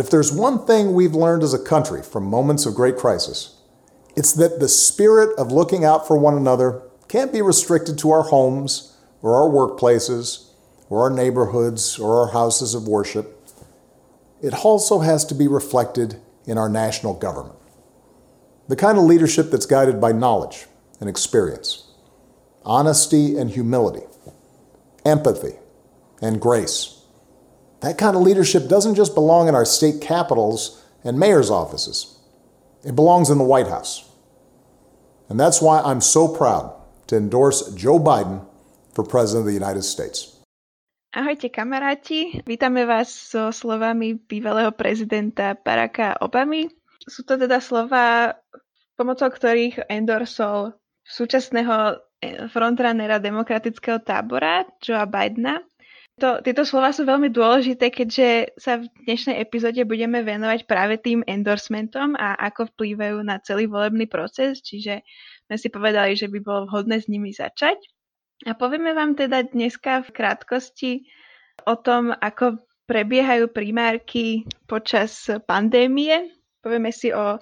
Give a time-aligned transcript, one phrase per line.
[0.00, 3.58] But if there's one thing we've learned as a country from moments of great crisis,
[4.16, 8.22] it's that the spirit of looking out for one another can't be restricted to our
[8.22, 10.52] homes or our workplaces
[10.88, 13.46] or our neighborhoods or our houses of worship.
[14.40, 17.58] It also has to be reflected in our national government.
[18.68, 20.64] The kind of leadership that's guided by knowledge
[20.98, 21.92] and experience,
[22.64, 24.06] honesty and humility,
[25.04, 25.56] empathy
[26.22, 26.99] and grace.
[27.80, 32.16] That kind of leadership doesn't just belong in our state capitals and mayor's offices.
[32.84, 34.04] It belongs in the White House.
[35.28, 36.76] And that's why I'm so proud
[37.08, 38.44] to endorse Joe Biden
[38.92, 40.36] for President of the United States.
[41.10, 46.70] Ahojte kamaráti, vítame vás so slovami bývalého prezidenta Baracka Obamy.
[47.10, 48.38] Sú to teda slova,
[48.94, 51.98] pomocou ktorých endorsol súčasného
[52.54, 55.58] frontrunnera demokratického tábora Joea Bidena.
[56.20, 61.24] To, tieto slova sú veľmi dôležité, keďže sa v dnešnej epizóde budeme venovať práve tým
[61.24, 65.00] endorsementom a ako vplývajú na celý volebný proces, čiže
[65.48, 67.80] sme si povedali, že by bolo vhodné s nimi začať.
[68.44, 70.92] A povieme vám teda dneska v krátkosti
[71.64, 76.36] o tom, ako prebiehajú primárky počas pandémie.
[76.60, 77.40] Povieme si o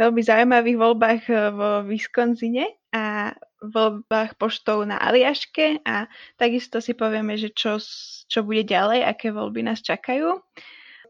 [0.00, 1.22] veľmi zaujímavých voľbách
[1.52, 6.06] vo Wisconsine a voľbách poštov na Aliaške a
[6.38, 7.82] takisto si povieme, že čo,
[8.30, 10.38] čo bude ďalej, aké voľby nás čakajú.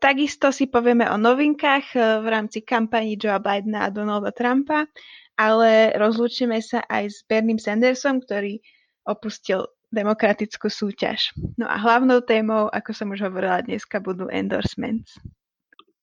[0.01, 1.93] Takisto si povieme o novinkách
[2.25, 4.89] v rámci kampaní Joea Bidena a Donalda Trumpa,
[5.37, 8.65] ale rozlúčime sa aj s Bernie Sandersom, ktorý
[9.05, 11.37] opustil demokratickú súťaž.
[11.61, 15.21] No a hlavnou témou, ako som už hovorila dneska, budú endorsements.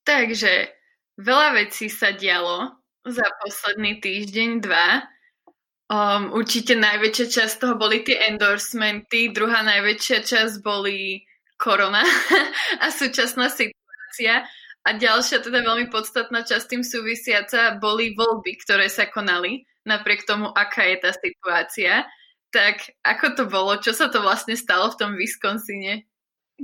[0.08, 0.72] Takže
[1.20, 5.04] veľa vecí sa dialo za posledný týždeň, dva.
[5.92, 11.28] Um, určite najväčšia časť toho boli tie endorsementy, druhá najväčšia časť boli
[11.60, 12.00] korona
[12.84, 14.48] a súčasná situácia.
[14.88, 20.48] A ďalšia, teda veľmi podstatná časť tým súvisiaca, boli voľby, ktoré sa konali, napriek tomu,
[20.56, 22.08] aká je tá situácia.
[22.56, 23.76] Tak ako to bolo?
[23.76, 26.08] Čo sa to vlastne stalo v tom Wisconsine?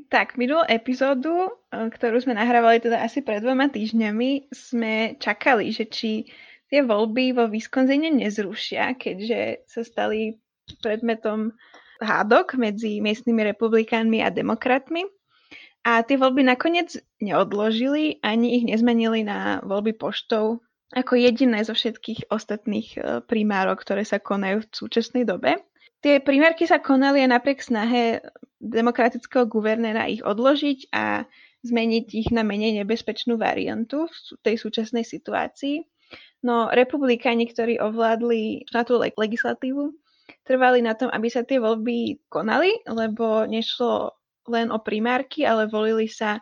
[0.07, 5.83] Tak, minulú epizódu, e, ktorú sme nahrávali teda asi pred dvoma týždňami, sme čakali, že
[5.91, 6.31] či
[6.67, 10.39] tie voľby vo Wisconsine nezrušia, keďže sa stali
[10.83, 11.55] predmetom
[12.03, 15.07] hádok medzi miestnymi republikánmi a demokratmi.
[15.87, 20.59] A tie voľby nakoniec neodložili, ani ich nezmenili na voľby poštov
[20.95, 25.59] ako jediné zo všetkých ostatných e, primárok, ktoré sa konajú v súčasnej dobe.
[25.99, 28.23] Tie primárky sa konali aj napriek snahe
[28.63, 31.27] demokratického guvernéra ich odložiť a
[31.65, 35.83] zmeniť ich na menej nebezpečnú variantu v tej súčasnej situácii.
[36.45, 39.89] No republikáni, ktorí ovládli tú legislatívu,
[40.45, 44.15] trvali na tom, aby sa tie voľby konali, lebo nešlo
[44.47, 46.39] len o primárky, ale volili sa,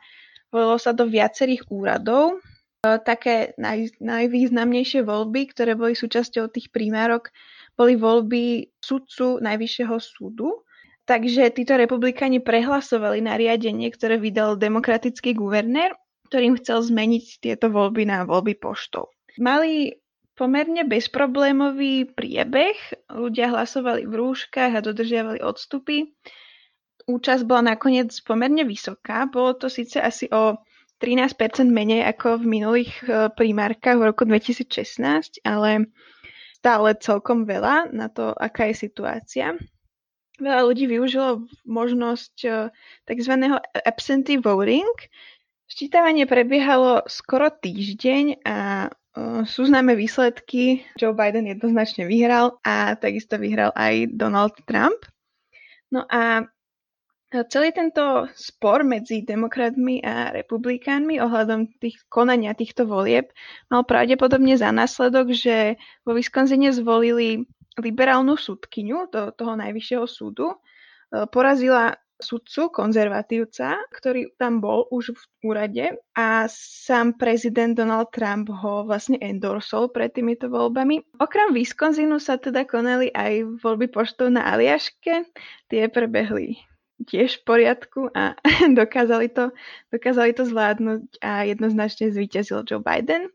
[0.53, 2.37] volilo sa do viacerých úradov.
[2.37, 7.33] E, také naj, najvýznamnejšie voľby, ktoré boli súčasťou tých primárok,
[7.73, 10.63] boli voľby sudcu Najvyššieho súdu.
[11.05, 15.93] Takže títo republikáni prehlasovali nariadenie, ktoré vydal demokratický guvernér,
[16.33, 19.14] ktorým chcel zmeniť tieto voľby na voľby poštov.
[19.39, 19.95] Mali
[20.35, 22.75] pomerne bezproblémový priebeh.
[23.11, 26.11] Ľudia hlasovali v rúškach a dodržiavali odstupy.
[27.05, 29.29] Účasť bola nakoniec pomerne vysoká.
[29.29, 30.59] Bolo to síce asi o
[30.99, 35.91] 13% menej ako v minulých eh, primárkach v roku 2016, ale
[36.65, 39.53] stále celkom veľa na to, aká je situácia.
[40.41, 42.49] Veľa ľudí využilo možnosť e,
[43.07, 43.33] tzv.
[43.87, 44.89] absentee voting.
[45.69, 49.04] Ščítavanie prebiehalo skoro týždeň a e,
[49.47, 50.83] sú známe výsledky.
[50.99, 54.99] Joe Biden jednoznačne vyhral a takisto vyhral aj Donald Trump.
[55.87, 56.43] No a
[57.33, 63.27] Celý tento spor medzi demokratmi a republikánmi ohľadom tých konania týchto volieb
[63.67, 65.75] mal pravdepodobne za následok, že
[66.07, 67.43] vo Wisconsine zvolili
[67.75, 70.55] liberálnu súdkyňu do toho najvyššieho súdu.
[70.55, 70.57] E,
[71.27, 78.87] porazila sudcu, konzervatívca, ktorý tam bol už v úrade a sám prezident Donald Trump ho
[78.87, 81.03] vlastne endorsol pred týmito voľbami.
[81.19, 85.27] Okrem Wisconsinu sa teda konali aj voľby poštov na Aliaške.
[85.67, 86.59] Tie prebehli
[87.03, 88.39] tiež v poriadku a
[88.79, 89.51] dokázali to,
[89.91, 93.27] dokázali to zvládnuť a jednoznačne zvíťazil Joe Biden.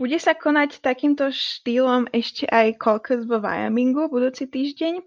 [0.00, 5.04] Bude sa konať takýmto štýlom ešte aj caucus vo Wyomingu budúci týždeň.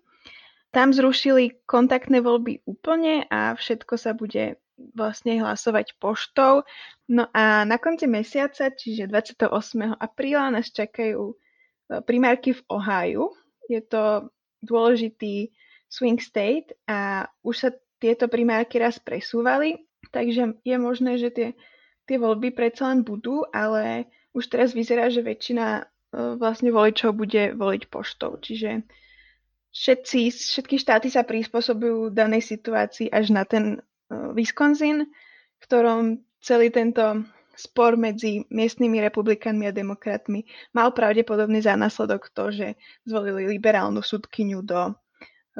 [0.73, 4.57] Tam zrušili kontaktné voľby úplne a všetko sa bude
[4.97, 6.65] vlastne hlasovať poštou.
[7.05, 9.53] No a na konci mesiaca, čiže 28.
[10.01, 11.35] apríla, nás čakajú e,
[12.01, 13.37] primárky v Ohio.
[13.69, 14.33] Je to
[14.65, 15.53] dôležitý
[15.93, 17.69] swing state a už sa
[18.01, 19.77] tieto primárky raz presúvali,
[20.09, 21.49] takže je možné, že tie
[22.07, 25.87] tie voľby predsa len budú, ale už teraz vyzerá, že väčšina
[26.37, 28.37] vlastne voličov bude voliť poštou.
[28.37, 28.85] Čiže
[29.73, 33.81] všetci, všetky štáty sa prispôsobujú danej situácii až na ten
[34.37, 35.09] Wisconsin,
[35.57, 42.49] v ktorom celý tento spor medzi miestnymi republikánmi a demokratmi mal pravdepodobne za následok to,
[42.49, 42.67] že
[43.05, 44.93] zvolili liberálnu súdkyňu do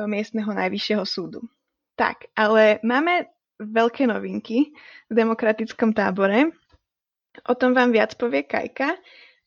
[0.09, 1.45] miestneho najvyššieho súdu.
[1.93, 3.29] Tak, ale máme
[3.61, 4.73] veľké novinky
[5.09, 6.49] v demokratickom tábore.
[7.45, 8.97] O tom vám viac povie Kajka.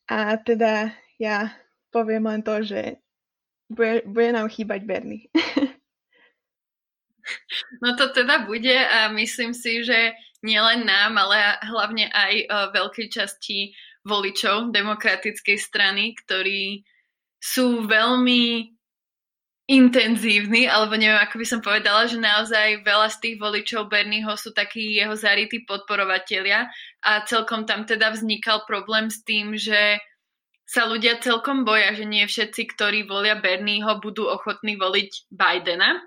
[0.07, 1.51] A teda ja
[1.91, 3.03] poviem len to, že
[3.69, 5.27] bude, bude nám chýbať Bernie.
[7.83, 13.07] No to teda bude a myslím si, že nielen nám, ale hlavne aj o, veľkej
[13.11, 13.75] časti
[14.07, 16.87] voličov demokratickej strany, ktorí
[17.43, 18.71] sú veľmi
[19.67, 24.55] intenzívny, alebo neviem, ako by som povedala, že naozaj veľa z tých voličov Bernieho sú
[24.55, 26.71] takí jeho zarytí podporovatelia
[27.03, 29.99] a celkom tam teda vznikal problém s tým, že
[30.67, 36.03] sa ľudia celkom boja, že nie všetci, ktorí volia Bernieho, budú ochotní voliť Bidena.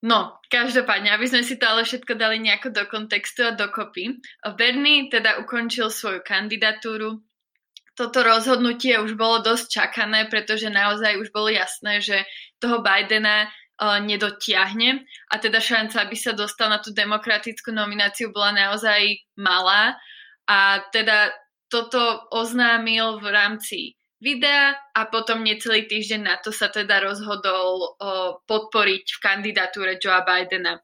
[0.00, 4.24] No, každopádne, aby sme si to ale všetko dali nejako do kontextu a dokopy.
[4.56, 7.20] Bernie teda ukončil svoju kandidatúru,
[7.98, 12.22] toto rozhodnutie už bolo dosť čakané, pretože naozaj už bolo jasné, že
[12.62, 18.54] toho Bidena uh, nedotiahne a teda šanca, aby sa dostal na tú demokratickú nomináciu bola
[18.54, 19.98] naozaj malá
[20.46, 21.34] a teda
[21.68, 23.78] toto oznámil v rámci
[24.18, 30.26] videa a potom necelý týždeň na to sa teda rozhodol uh, podporiť v kandidatúre Joea
[30.26, 30.82] Bidena.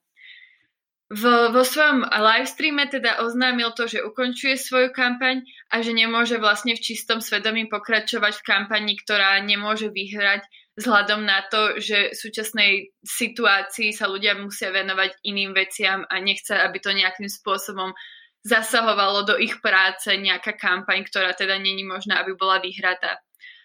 [1.15, 6.73] V, vo svojom livestreame teda oznámil to, že ukončuje svoju kampaň a že nemôže vlastne
[6.73, 10.43] v čistom svedomí pokračovať v kampani, ktorá nemôže vyhrať
[10.75, 12.73] vzhľadom na to, že v súčasnej
[13.07, 17.95] situácii sa ľudia musia venovať iným veciam a nechce, aby to nejakým spôsobom
[18.45, 23.19] zasahovalo do ich práce nejaká kampaň, ktorá teda není možná, aby bola vyhratá.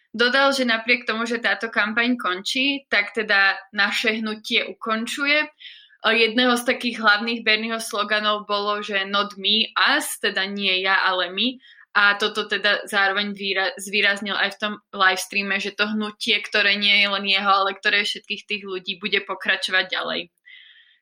[0.10, 5.46] Dodal, že napriek tomu, že táto kampaň končí, tak teda naše hnutie ukončuje
[6.00, 11.28] Jedného z takých hlavných Bernieho sloganov bolo, že not me, us, teda nie ja, ale
[11.28, 11.60] my.
[11.92, 16.80] A toto teda zároveň výra- zvýraznil aj v tom live streame, že to hnutie, ktoré
[16.80, 20.22] nie je len jeho, ale ktoré všetkých tých ľudí, bude pokračovať ďalej.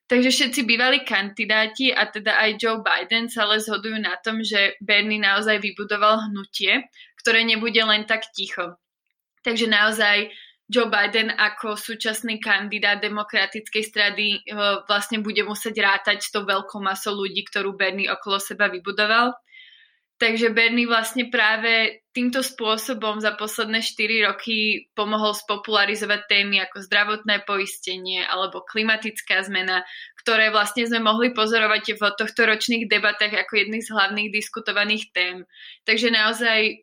[0.07, 4.79] Takže všetci bývali kandidáti a teda aj Joe Biden sa ale zhodujú na tom, že
[4.79, 6.87] Bernie naozaj vybudoval hnutie,
[7.19, 8.79] ktoré nebude len tak ticho.
[9.43, 10.31] Takže naozaj
[10.67, 14.55] Joe Biden ako súčasný kandidát demokratickej strady eh,
[14.87, 19.35] vlastne bude musieť rátať s tou veľkou masou ľudí, ktorú Bernie okolo seba vybudoval.
[20.17, 27.45] Takže Bernie vlastne práve týmto spôsobom za posledné 4 roky pomohol spopularizovať témy ako zdravotné
[27.45, 29.85] poistenie alebo klimatická zmena,
[30.25, 35.45] ktoré vlastne sme mohli pozorovať v tohto ročných debatách ako jedných z hlavných diskutovaných tém.
[35.85, 36.81] Takže naozaj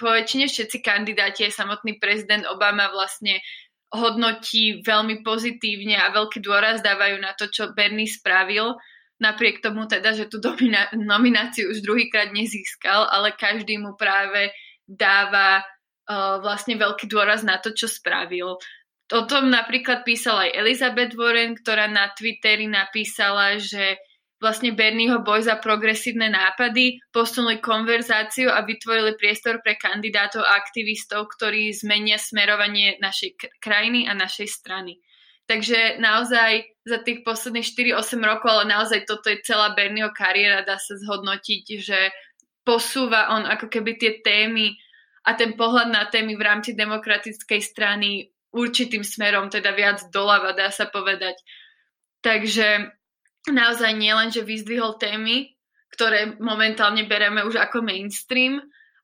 [0.00, 3.44] vo väčšine všetci kandidáti samotný prezident Obama vlastne
[3.92, 8.72] hodnotí veľmi pozitívne a veľký dôraz dávajú na to, čo Bernie spravil.
[9.22, 14.50] Napriek tomu teda, že tú domina- nomináciu už druhýkrát nezískal, ale každý mu práve
[14.82, 18.58] dáva uh, vlastne veľký dôraz na to, čo spravil.
[19.12, 24.00] O tom napríklad písala aj Elizabeth Warren, ktorá na Twitteri napísala, že
[24.42, 31.30] vlastne Bernieho boj za progresívne nápady, posunuli konverzáciu a vytvorili priestor pre kandidátov a aktivistov,
[31.38, 34.98] ktorí zmenia smerovanie našej krajiny a našej strany.
[35.52, 40.80] Takže naozaj za tých posledných 4-8 rokov, ale naozaj toto je celá Bernieho kariéra, dá
[40.80, 42.08] sa zhodnotiť, že
[42.64, 44.72] posúva on ako keby tie témy
[45.28, 50.72] a ten pohľad na témy v rámci demokratickej strany určitým smerom, teda viac doľava, dá
[50.72, 51.36] sa povedať.
[52.24, 52.88] Takže
[53.52, 55.52] naozaj nielen, že vyzdvihol témy,
[55.92, 58.56] ktoré momentálne bereme už ako mainstream,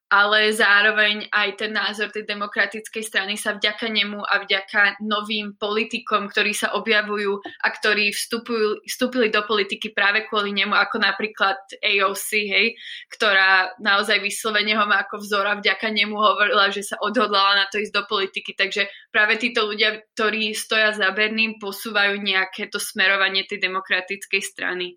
[0.09, 6.33] ale zároveň aj ten názor tej demokratickej strany sa vďaka nemu a vďaka novým politikom,
[6.33, 12.29] ktorí sa objavujú a ktorí vstupujú, vstúpili do politiky práve kvôli nemu, ako napríklad AOC,
[12.49, 12.67] hej,
[13.12, 17.67] ktorá naozaj vyslovene ho má ako vzor a vďaka nemu hovorila, že sa odhodlala na
[17.69, 18.57] to ísť do politiky.
[18.57, 24.97] Takže práve títo ľudia, ktorí stoja za Berným, posúvajú nejaké to smerovanie tej demokratickej strany.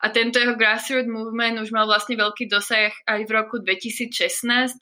[0.00, 4.72] A tento jeho grassroots movement už mal vlastne veľký dosah aj v roku 2016,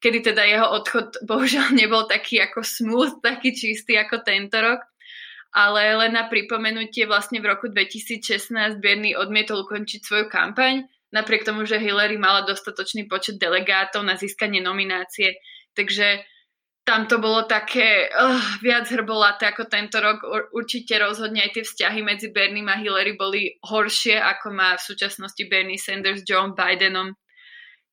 [0.00, 4.80] kedy teda jeho odchod bohužiaľ nebol taký ako smooth, taký čistý ako tento rok.
[5.54, 8.50] Ale len na pripomenutie vlastne v roku 2016
[8.82, 10.82] Bernie odmietol ukončiť svoju kampaň,
[11.14, 15.38] napriek tomu, že Hillary mala dostatočný počet delegátov na získanie nominácie.
[15.78, 16.26] Takže
[16.84, 20.20] tam to bolo také uh, viac hrbolaté ako tento rok.
[20.52, 25.42] Určite rozhodne aj tie vzťahy medzi Bernie a Hillary boli horšie, ako má v súčasnosti
[25.48, 27.16] Bernie Sanders s Joe Bidenom.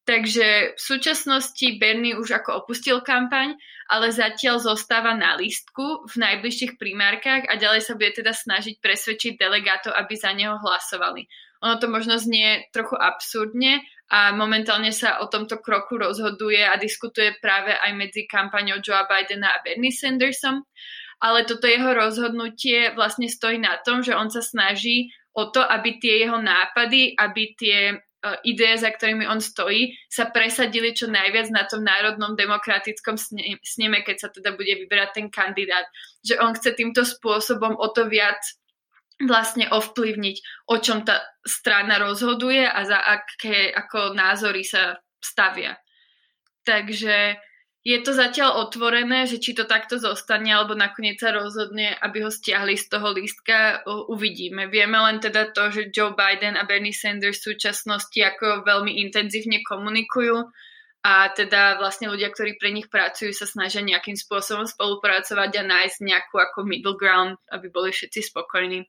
[0.04, 3.56] Takže v súčasnosti Bernie už ako opustil kampaň,
[3.88, 9.40] ale zatiaľ zostáva na lístku v najbližších primárkach a ďalej sa bude teda snažiť presvedčiť
[9.40, 11.32] delegátov, aby za neho hlasovali.
[11.62, 17.32] Ono to možno znie trochu absurdne, a momentálne sa o tomto kroku rozhoduje a diskutuje
[17.40, 20.68] práve aj medzi kampaňou Joea Bidena a Bernie Sandersom.
[21.24, 25.96] Ale toto jeho rozhodnutie vlastne stojí na tom, že on sa snaží o to, aby
[25.96, 31.48] tie jeho nápady, aby tie uh, ideje, za ktorými on stojí, sa presadili čo najviac
[31.48, 33.16] na tom národnom demokratickom
[33.64, 35.88] sneme, keď sa teda bude vyberať ten kandidát.
[36.20, 38.44] Že on chce týmto spôsobom o to viac
[39.28, 45.78] vlastne ovplyvniť, o čom tá strana rozhoduje a za aké ako názory sa stavia.
[46.66, 47.38] Takže
[47.82, 52.30] je to zatiaľ otvorené, že či to takto zostane, alebo nakoniec sa rozhodne, aby ho
[52.30, 54.70] stiahli z toho lístka, uvidíme.
[54.70, 59.66] Vieme len teda to, že Joe Biden a Bernie Sanders v súčasnosti ako veľmi intenzívne
[59.66, 60.46] komunikujú
[61.02, 65.98] a teda vlastne ľudia, ktorí pre nich pracujú, sa snažia nejakým spôsobom spolupracovať a nájsť
[66.06, 68.86] nejakú ako middle ground, aby boli všetci spokojní.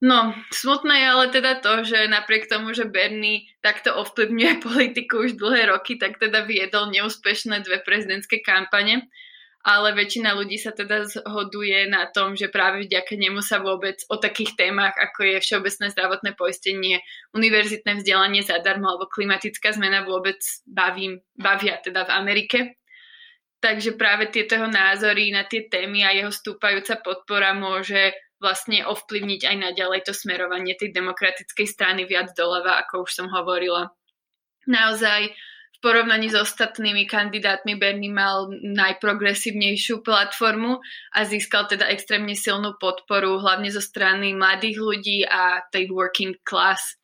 [0.00, 5.36] No, smutné je ale teda to, že napriek tomu, že Bernie takto ovplyvňuje politiku už
[5.36, 9.12] dlhé roky, tak teda viedol neúspešné dve prezidentské kampane,
[9.60, 14.16] ale väčšina ľudí sa teda zhoduje na tom, že práve vďaka nemu sa vôbec o
[14.16, 17.04] takých témach, ako je všeobecné zdravotné poistenie,
[17.36, 22.58] univerzitné vzdelanie zadarmo alebo klimatická zmena vôbec bavím, bavia teda v Amerike.
[23.60, 29.44] Takže práve tieto jeho názory na tie témy a jeho stúpajúca podpora môže vlastne ovplyvniť
[29.44, 33.92] aj naďalej to smerovanie tej demokratickej strany viac doľava, ako už som hovorila.
[34.64, 35.30] Naozaj
[35.76, 40.80] v porovnaní s ostatnými kandidátmi Bernie mal najprogresívnejšiu platformu
[41.12, 46.96] a získal teda extrémne silnú podporu, hlavne zo strany mladých ľudí a tej working class.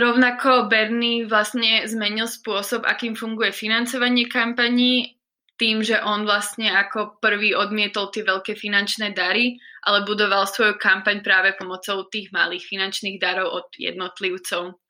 [0.00, 5.19] Rovnako Bernie vlastne zmenil spôsob, akým funguje financovanie kampaní
[5.60, 11.20] tým, že on vlastne ako prvý odmietol tie veľké finančné dary, ale budoval svoju kampaň
[11.20, 14.80] práve pomocou tých malých finančných darov od jednotlivcov.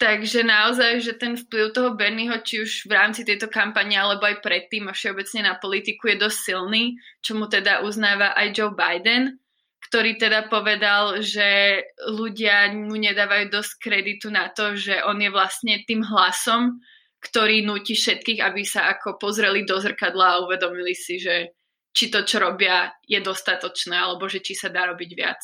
[0.00, 4.42] Takže naozaj, že ten vplyv toho Bernieho, či už v rámci tejto kampane, alebo aj
[4.42, 9.38] predtým a všeobecne na politiku je dosť silný, čo mu teda uznáva aj Joe Biden,
[9.86, 11.78] ktorý teda povedal, že
[12.10, 16.80] ľudia mu nedávajú dosť kreditu na to, že on je vlastne tým hlasom,
[17.24, 21.56] ktorý nutí všetkých, aby sa ako pozreli do zrkadla a uvedomili si, že
[21.94, 25.40] či to, čo robia, je dostatočné, alebo že či sa dá robiť viac.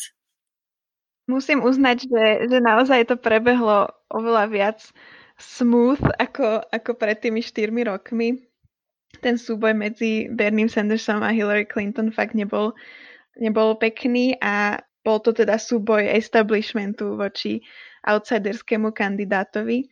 [1.30, 4.78] Musím uznať, že, že naozaj to prebehlo oveľa viac
[5.38, 8.42] smooth ako, ako pred tými štyrmi rokmi.
[9.22, 12.74] Ten súboj medzi Bernie Sandersom a Hillary Clinton fakt nebol,
[13.38, 17.62] nebol pekný a bol to teda súboj establishmentu voči
[18.04, 19.86] outsiderskému kandidátovi.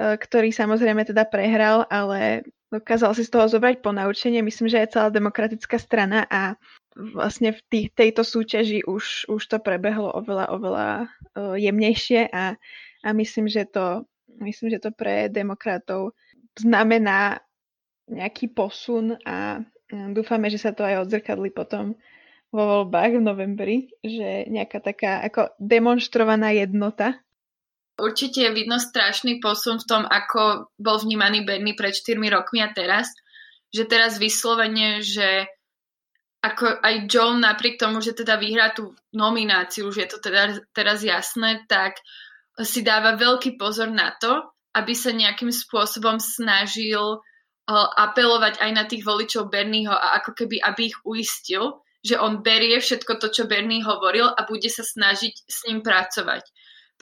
[0.00, 4.40] E, ktorý samozrejme teda prehral, ale dokázal si z toho zobrať ponaučenie.
[4.40, 6.56] Myslím, že je celá demokratická strana a
[6.96, 10.88] vlastne v tých, tejto súťaži už, už to prebehlo oveľa, oveľa
[11.36, 12.56] uh, jemnejšie a,
[13.04, 14.08] a myslím, že to,
[14.40, 16.16] myslím, že to pre demokratov
[16.56, 17.40] znamená
[18.08, 19.60] nejaký posun a
[19.92, 21.96] dúfame, že sa to aj odzrkadli potom
[22.52, 27.20] vo voľbách v novembri, že nejaká taká ako demonstrovaná jednota
[28.00, 32.72] Určite je vidno strašný posun v tom, ako bol vnímaný Bernie pred 4 rokmi a
[32.72, 33.12] teraz.
[33.72, 35.48] Že teraz vyslovene, že
[36.42, 41.06] ako aj John napriek tomu, že teda vyhrá tú nomináciu, už je to teda teraz
[41.06, 42.02] jasné, tak
[42.60, 48.84] si dáva veľký pozor na to, aby sa nejakým spôsobom snažil uh, apelovať aj na
[48.88, 53.46] tých voličov Bernieho a ako keby, aby ich uistil, že on berie všetko to, čo
[53.46, 56.42] Bernie hovoril a bude sa snažiť s ním pracovať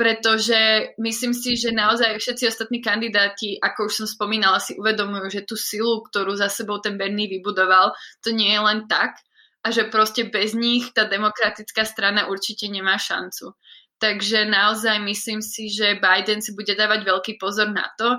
[0.01, 0.57] pretože
[0.97, 5.61] myslím si, že naozaj všetci ostatní kandidáti, ako už som spomínala, si uvedomujú, že tú
[5.61, 7.93] silu, ktorú za sebou ten Bernie vybudoval,
[8.25, 9.21] to nie je len tak
[9.61, 13.53] a že proste bez nich tá demokratická strana určite nemá šancu.
[14.01, 18.17] Takže naozaj myslím si, že Biden si bude dávať veľký pozor na to,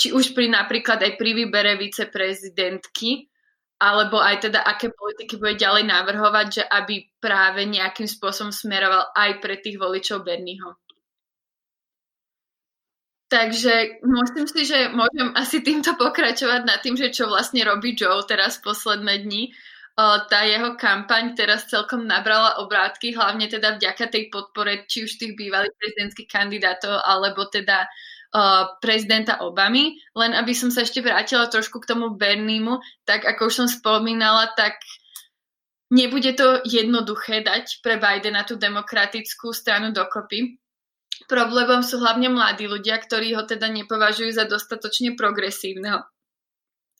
[0.00, 3.28] či už pri napríklad aj pri výbere viceprezidentky,
[3.76, 9.36] alebo aj teda aké politiky bude ďalej navrhovať, že aby práve nejakým spôsobom smeroval aj
[9.44, 10.80] pre tých voličov Bernieho.
[13.30, 18.26] Takže myslím si, že môžem asi týmto pokračovať nad tým, že čo vlastne robí Joe
[18.26, 19.54] teraz posledné dni.
[19.94, 25.38] Tá jeho kampaň teraz celkom nabrala obrátky, hlavne teda vďaka tej podpore či už tých
[25.38, 27.86] bývalých prezidentských kandidátov, alebo teda
[28.82, 29.94] prezidenta Obamy.
[30.18, 34.50] Len aby som sa ešte vrátila trošku k tomu Berniemu, tak ako už som spomínala,
[34.58, 34.74] tak
[35.94, 40.58] nebude to jednoduché dať pre Bidena tú demokratickú stranu dokopy.
[41.28, 46.00] Problémom sú hlavne mladí ľudia, ktorí ho teda nepovažujú za dostatočne progresívneho.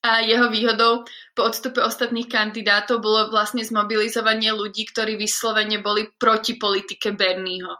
[0.00, 1.04] A jeho výhodou
[1.36, 7.76] po odstupe ostatných kandidátov bolo vlastne zmobilizovanie ľudí, ktorí vyslovene boli proti politike Bernieho.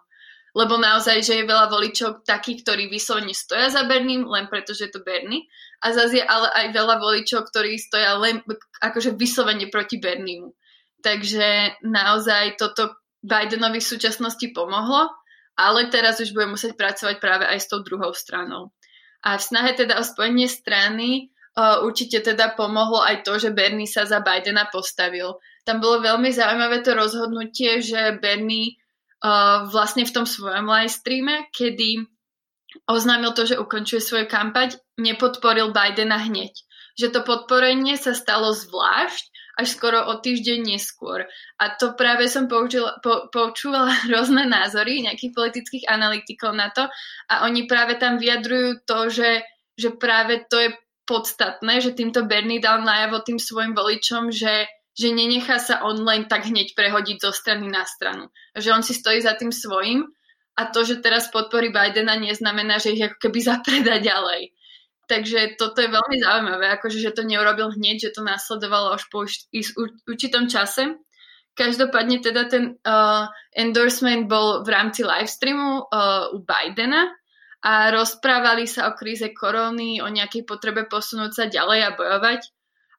[0.52, 4.90] Lebo naozaj, že je veľa voličov takých, ktorí vyslovene stoja za Berným, len preto, že
[4.90, 5.46] je to Bernie.
[5.80, 8.44] A zase je ale aj veľa voličov, ktorí stoja len
[8.82, 10.52] akože vyslovene proti Bernímu.
[11.00, 15.08] Takže naozaj toto Bidenovi v súčasnosti pomohlo,
[15.60, 18.72] ale teraz už bude musieť pracovať práve aj s tou druhou stranou.
[19.20, 23.90] A v snahe teda o spojenie strany Uh, určite teda pomohlo aj to, že Bernie
[23.90, 25.34] sa za Bidena postavil.
[25.66, 28.78] Tam bolo veľmi zaujímavé to rozhodnutie, že Bernie
[29.18, 32.06] uh, vlastne v tom svojom live streame, kedy
[32.86, 36.54] oznámil to, že ukončuje svoju kampaň, nepodporil Bidena hneď.
[36.94, 39.29] Že to podporenie sa stalo zvlášť
[39.60, 41.28] až skoro o týždeň neskôr.
[41.60, 46.88] A to práve som poučila, po, poučúvala rôzne názory nejakých politických analytikov na to
[47.28, 49.44] a oni práve tam vyjadrujú to, že,
[49.76, 50.70] že práve to je
[51.04, 56.30] podstatné, že týmto Bernie dal najavo tým svojim voličom, že, že nenechá sa on len
[56.30, 58.30] tak hneď prehodiť zo strany na stranu.
[58.54, 60.06] Že on si stojí za tým svojim
[60.54, 64.54] a to, že teraz podporí Bidena, neznamená, že ich ako keby zapreda ďalej.
[65.10, 69.26] Takže toto je veľmi zaujímavé, akože, že to neurobil hneď, že to následovalo až po
[70.06, 71.02] určitom čase.
[71.58, 77.10] Každopádne teda ten uh, endorsement bol v rámci livestreamu uh, u Bidena
[77.66, 82.40] a rozprávali sa o kríze koróny, o nejakej potrebe posunúť sa ďalej a bojovať.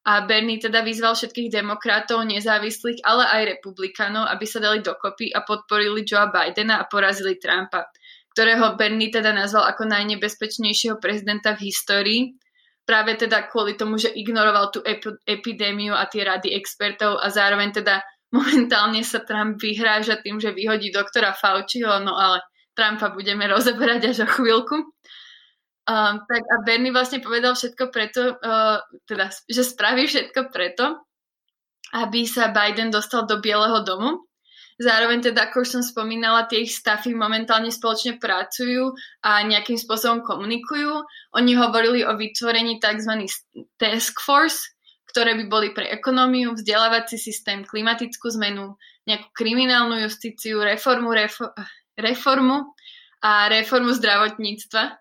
[0.02, 5.48] A Bernie teda vyzval všetkých demokratov, nezávislých, ale aj republikanov, aby sa dali dokopy a
[5.48, 7.88] podporili Joea Bidena a porazili Trumpa,
[8.32, 12.22] ktorého Bernie teda nazval ako najnebezpečnejšieho prezidenta v histórii,
[12.88, 17.84] práve teda kvôli tomu, že ignoroval tú ep- epidémiu a tie rady expertov a zároveň
[17.84, 18.02] teda
[18.36, 22.40] momentálne sa Trump vyhráža tým, že vyhodí doktora Fauciho, no ale
[22.72, 24.96] Trumpa budeme rozoberať až o chvíľku.
[25.82, 31.04] Um, tak a Bernie vlastne povedal všetko preto, uh, teda, že spraví všetko preto,
[31.92, 34.24] aby sa Biden dostal do Bieleho domu.
[34.82, 40.26] Zároveň teda, ako už som spomínala, tie ich stafy momentálne spoločne pracujú a nejakým spôsobom
[40.26, 41.06] komunikujú.
[41.38, 43.30] Oni hovorili o vytvorení tzv.
[43.78, 44.74] task force,
[45.06, 48.74] ktoré by boli pre ekonómiu, vzdelávací systém, klimatickú zmenu,
[49.06, 51.54] nejakú kriminálnu justíciu, reformu, refo-
[51.94, 52.74] reformu
[53.22, 54.98] a reformu zdravotníctva.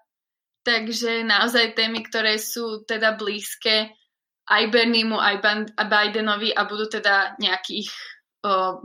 [0.61, 3.97] Takže naozaj témy, ktoré sú teda blízke
[4.45, 5.41] aj Berniemu, aj
[5.89, 7.89] Bidenovi a budú teda nejakých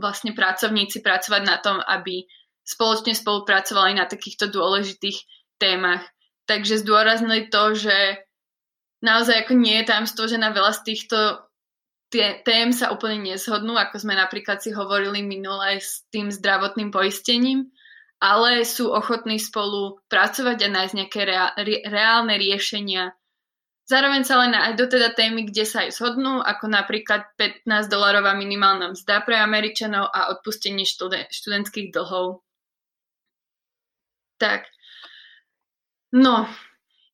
[0.00, 2.28] vlastne pracovníci pracovať na tom, aby
[2.66, 5.22] spoločne spolupracovali na takýchto dôležitých
[5.56, 6.04] témach.
[6.44, 8.20] Takže zdôraznili to, že
[9.02, 11.18] naozaj ako nie je tajomstvo, že na veľa z týchto
[12.46, 17.66] tém sa úplne nezhodnú, ako sme napríklad si hovorili minule s tým zdravotným poistením,
[18.22, 21.22] ale sú ochotní spolu pracovať a nájsť nejaké
[21.86, 23.12] reálne riešenia.
[23.86, 28.90] Zároveň sa ale nájdú teda témy, kde sa aj zhodnú, ako napríklad 15 dolarová minimálna
[28.98, 32.42] mzda pre Američanov a odpustenie študen- študentských dlhov.
[34.42, 34.66] Tak.
[36.10, 36.50] No,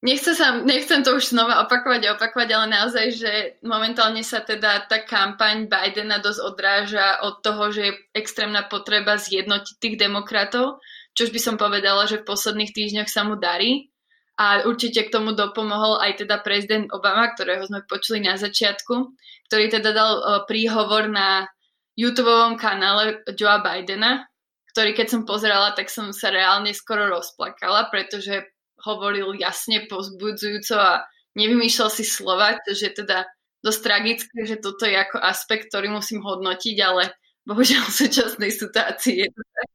[0.03, 3.33] Nechcem, sa, nechcem to už znova opakovať a opakovať, ale naozaj, že
[3.63, 9.79] momentálne sa teda tá kampaň Bidena dosť odráža od toho, že je extrémna potreba zjednotiť
[9.79, 10.83] tých demokratov,
[11.15, 13.92] čož by som povedala, že v posledných týždňoch sa mu darí.
[14.41, 19.13] A určite k tomu dopomohol aj teda prezident Obama, ktorého sme počuli na začiatku,
[19.49, 21.47] ktorý teda dal uh, príhovor na
[21.93, 24.25] YouTube kanále Joea Bidena,
[24.73, 28.49] ktorý keď som pozerala, tak som sa reálne skoro rozplakala, pretože
[28.83, 31.05] hovoril jasne, pozbudzujúco a
[31.37, 33.29] nevymýšľal si slova, že teda
[33.63, 37.15] dosť tragické, že toto je ako aspekt, ktorý musím hodnotiť, ale
[37.47, 39.69] bohužiaľ v súčasnej situácii je to tak.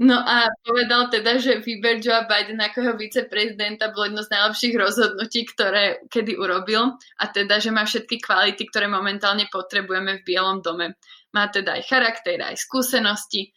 [0.00, 4.74] No a povedal teda, že výber Joe Biden ako jeho viceprezidenta bol jedno z najlepších
[4.80, 10.64] rozhodnutí, ktoré kedy urobil a teda, že má všetky kvality, ktoré momentálne potrebujeme v Bielom
[10.64, 10.96] dome.
[11.36, 13.52] Má teda aj charakter, aj skúsenosti,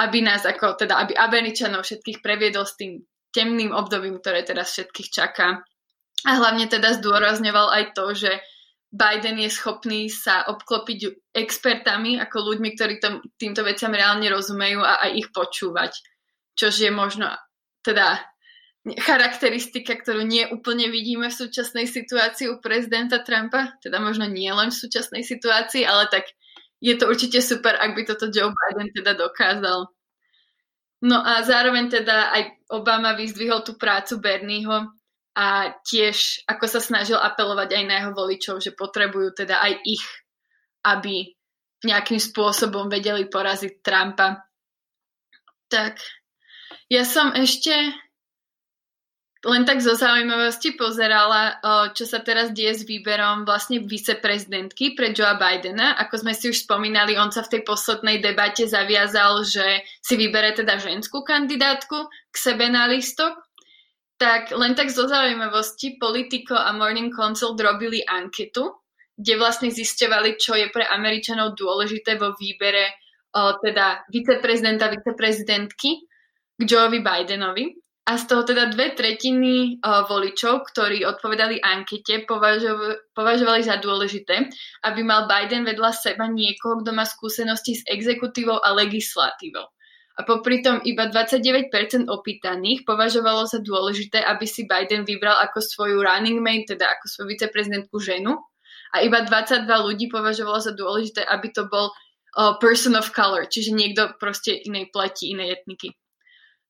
[0.00, 5.08] aby nás ako, teda aby Američanov všetkých previedol s tým temným obdobím, ktoré teraz všetkých
[5.12, 5.60] čaká.
[6.24, 8.32] A hlavne teda zdôrazňoval aj to, že
[8.94, 15.02] Biden je schopný sa obklopiť expertami, ako ľuďmi, ktorí tom, týmto veciam reálne rozumejú a
[15.02, 15.98] aj ich počúvať.
[16.54, 17.26] Čož je možno
[17.82, 18.22] teda
[18.86, 24.70] charakteristika, ktorú nie úplne vidíme v súčasnej situácii u prezidenta Trumpa, teda možno nie len
[24.70, 26.30] v súčasnej situácii, ale tak
[26.78, 29.90] je to určite super, ak by toto Joe Biden teda dokázal.
[31.02, 34.94] No a zároveň teda aj Obama vyzdvihol tú prácu Bernieho
[35.34, 40.04] a tiež ako sa snažil apelovať aj na jeho voličov, že potrebujú teda aj ich,
[40.86, 41.34] aby
[41.84, 44.46] nejakým spôsobom vedeli poraziť Trumpa.
[45.68, 45.98] Tak,
[46.88, 47.74] ja som ešte
[49.44, 51.60] len tak zo zaujímavosti pozerala,
[51.92, 56.00] čo sa teraz deje s výberom vlastne viceprezidentky pre Joea Bidena.
[56.00, 60.56] Ako sme si už spomínali, on sa v tej poslednej debate zaviazal, že si vybere
[60.56, 63.36] teda ženskú kandidátku k sebe na listok.
[64.24, 68.72] Tak len tak zo zaujímavosti Politico a Morning Consult robili anketu,
[69.12, 72.96] kde vlastne zisťovali, čo je pre Američanov dôležité vo výbere
[73.36, 76.08] teda viceprezidenta, viceprezidentky
[76.56, 77.68] k Joeovi Bidenovi.
[78.04, 84.44] A z toho teda dve tretiny uh, voličov, ktorí odpovedali ankete, považov- považovali za dôležité,
[84.88, 89.68] aby mal Biden vedľa seba niekoho, kto má skúsenosti s exekutívou a legislatívou.
[90.14, 95.98] A popri tom iba 29% opýtaných považovalo za dôležité, aby si Biden vybral ako svoju
[96.06, 98.38] running mate, teda ako svoju viceprezidentku ženu.
[98.94, 103.74] A iba 22 ľudí považovalo za dôležité, aby to bol uh, person of color, čiže
[103.74, 105.90] niekto proste inej pleti, inej etniky.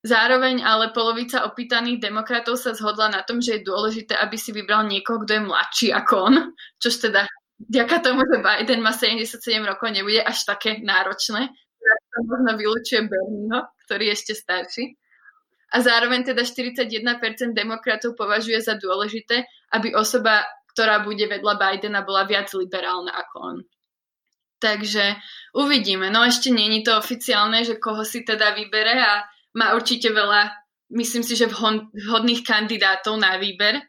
[0.04, 4.84] Zároveň ale polovica opýtaných demokratov sa zhodla na tom, že je dôležité, aby si vybral
[4.84, 6.34] niekoho, kto je mladší ako on,
[6.76, 7.24] čož teda
[7.56, 11.48] vďaka tomu, že Biden má 77 rokov, nebude až také náročné.
[11.84, 14.84] To možno vylúčuje Bernieho, ktorý je ešte starší.
[15.74, 19.42] A zároveň teda 41% demokratov považuje za dôležité,
[19.74, 23.56] aby osoba, ktorá bude vedľa Bidena, bola viac liberálna ako on.
[24.62, 25.18] Takže
[25.58, 26.14] uvidíme.
[26.14, 29.26] No ešte není to oficiálne, že koho si teda vybere a
[29.58, 30.54] má určite veľa,
[30.94, 33.82] myslím si, že vhodných kandidátov na výber,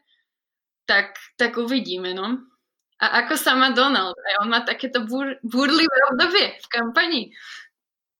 [0.86, 2.44] tak, tak uvidíme, no.
[2.96, 4.16] A ako sa má Donald?
[4.16, 7.22] Aj on má takéto búr, búrlivé obdobie v kampani.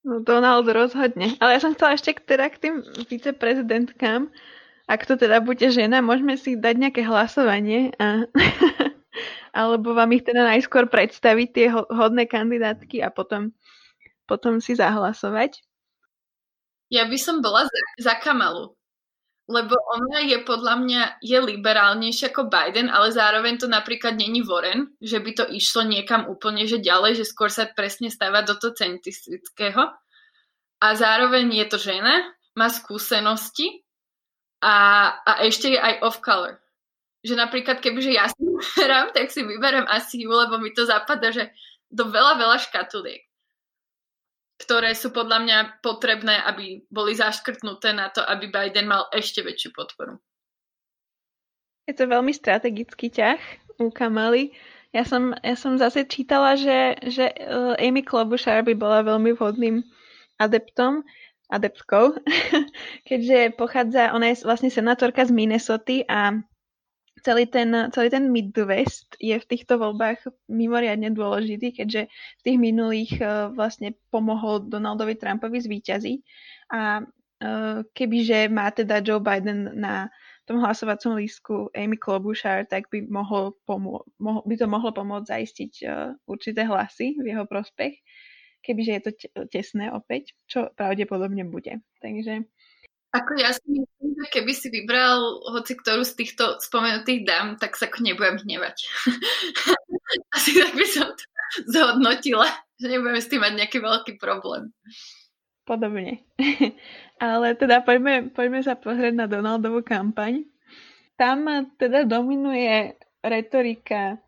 [0.06, 1.34] No Donald rozhodne.
[1.42, 2.74] Ale ja som chcela ešte k, teda k tým
[3.10, 4.30] viceprezidentkám.
[4.86, 8.22] Ak to teda bude žena, môžeme si dať nejaké hlasovanie a
[9.56, 13.50] alebo vám ich teda najskôr predstaviť tie hodné kandidátky a potom,
[14.30, 15.58] potom si zahlasovať.
[16.86, 18.75] Ja by som bola za, za Kamalu.
[19.46, 24.90] Lebo ona je podľa mňa je liberálnejšia ako Biden, ale zároveň to napríklad není Warren,
[24.98, 28.74] že by to išlo niekam úplne že ďalej, že skôr sa presne stáva do toho
[28.74, 29.94] centristického.
[30.82, 32.26] A zároveň je to žena,
[32.58, 33.86] má skúsenosti
[34.66, 34.74] a,
[35.22, 36.58] a ešte je aj off-color.
[37.22, 41.30] Že napríklad, kebyže ja si vyberám, tak si vyberiem asi ju, lebo mi to zapadá,
[41.30, 41.54] že
[41.86, 43.25] do veľa, veľa škatuliek
[44.56, 49.70] ktoré sú podľa mňa potrebné, aby boli zaškrtnuté na to, aby Biden mal ešte väčšiu
[49.76, 50.16] podporu.
[51.86, 53.38] Je to veľmi strategický ťah
[53.78, 54.56] u Kamaly.
[54.90, 59.84] Ja som, ja som zase čítala, že, že eh, Amy Klobuchar by bola veľmi vhodným
[60.40, 61.04] adeptom,
[61.52, 62.16] adeptkou,
[63.08, 66.20] keďže pochádza, ona je vlastne senátorka z Minnesota a
[67.26, 73.12] celý ten, celý ten Midwest je v týchto voľbách mimoriadne dôležitý, keďže v tých minulých
[73.18, 76.18] uh, vlastne pomohol Donaldovi Trumpovi zvíťaziť
[76.70, 80.06] a uh, kebyže má teda Joe Biden na
[80.46, 85.72] tom hlasovacom lístku Amy Klobuchar, tak by, mohol pomô- mohol, by to mohlo pomôcť zaistiť
[85.82, 87.98] uh, určité hlasy v jeho prospech,
[88.62, 91.82] kebyže je to te- tesné opäť, čo pravdepodobne bude.
[91.98, 92.46] Takže
[93.14, 97.78] ako ja si myslím, že keby si vybral hoci ktorú z týchto spomenutých dám, tak
[97.78, 98.76] sa nebudem hnevať.
[100.36, 101.24] Asi tak by som to
[101.70, 104.74] zhodnotila, že nebudem s tým mať nejaký veľký problém.
[105.66, 106.22] Podobne.
[107.22, 110.46] Ale teda poďme, poďme sa pozrieť na Donaldovú kampaň.
[111.16, 111.48] Tam
[111.80, 112.92] teda dominuje
[113.24, 114.20] retorika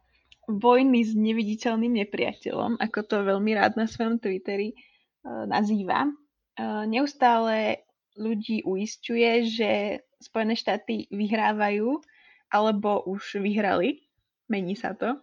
[0.48, 6.08] vojny s neviditeľným nepriateľom, ako to veľmi rád na svojom Twitteri uh, nazýva.
[6.56, 7.84] Uh, neustále
[8.18, 9.70] ľudí uisťuje, že
[10.18, 12.02] Spojené štáty vyhrávajú
[12.50, 14.02] alebo už vyhrali.
[14.50, 15.22] Mení sa to.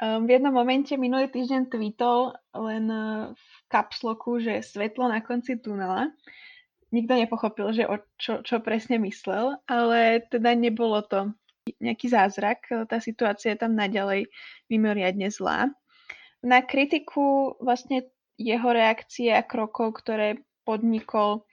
[0.00, 5.60] Um, v jednom momente minulý týždeň tweetol len uh, v kapsloku, že svetlo na konci
[5.60, 6.08] tunela.
[6.90, 11.30] Nikto nepochopil, že o čo, čo presne myslel, ale teda nebolo to
[11.78, 12.66] nejaký zázrak.
[12.90, 14.26] Tá situácia je tam naďalej
[14.66, 15.70] mimoriadne zlá.
[16.42, 21.44] Na kritiku vlastne jeho reakcie a krokov, ktoré podnikol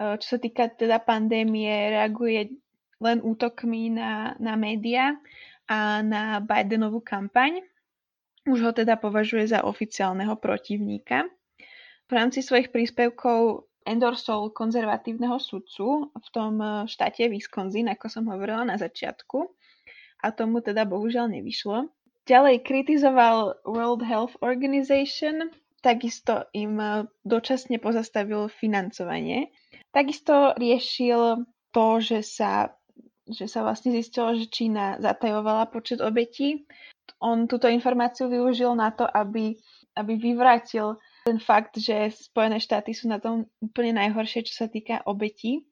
[0.00, 2.56] čo sa týka teda pandémie, reaguje
[3.00, 5.16] len útokmi na, na médiá
[5.68, 7.60] a na Bidenovú kampaň.
[8.48, 11.28] Už ho teda považuje za oficiálneho protivníka.
[12.08, 18.64] V rámci svojich príspevkov endorsol konzervatívneho sudcu v tom eh, štáte Wisconsin, ako som hovorila
[18.64, 19.46] na začiatku.
[20.20, 21.88] A tomu teda bohužiaľ nevyšlo.
[22.28, 25.48] Ďalej kritizoval World Health Organization,
[25.80, 29.52] takisto im eh, dočasne pozastavil financovanie
[29.90, 31.42] Takisto riešil
[31.74, 32.70] to, že sa,
[33.26, 36.62] že sa vlastne zistilo, že Čína zatajovala počet obetí.
[37.18, 39.58] On túto informáciu využil na to, aby,
[39.98, 40.94] aby vyvrátil
[41.26, 45.62] ten fakt, že Spojené štáty sú na tom úplne najhoršie, čo sa týka obetí e,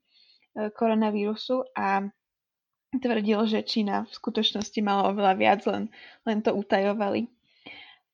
[0.74, 2.04] koronavírusu a
[2.90, 5.88] tvrdil, že Čína v skutočnosti mala oveľa viac, len,
[6.26, 7.38] len to utajovali.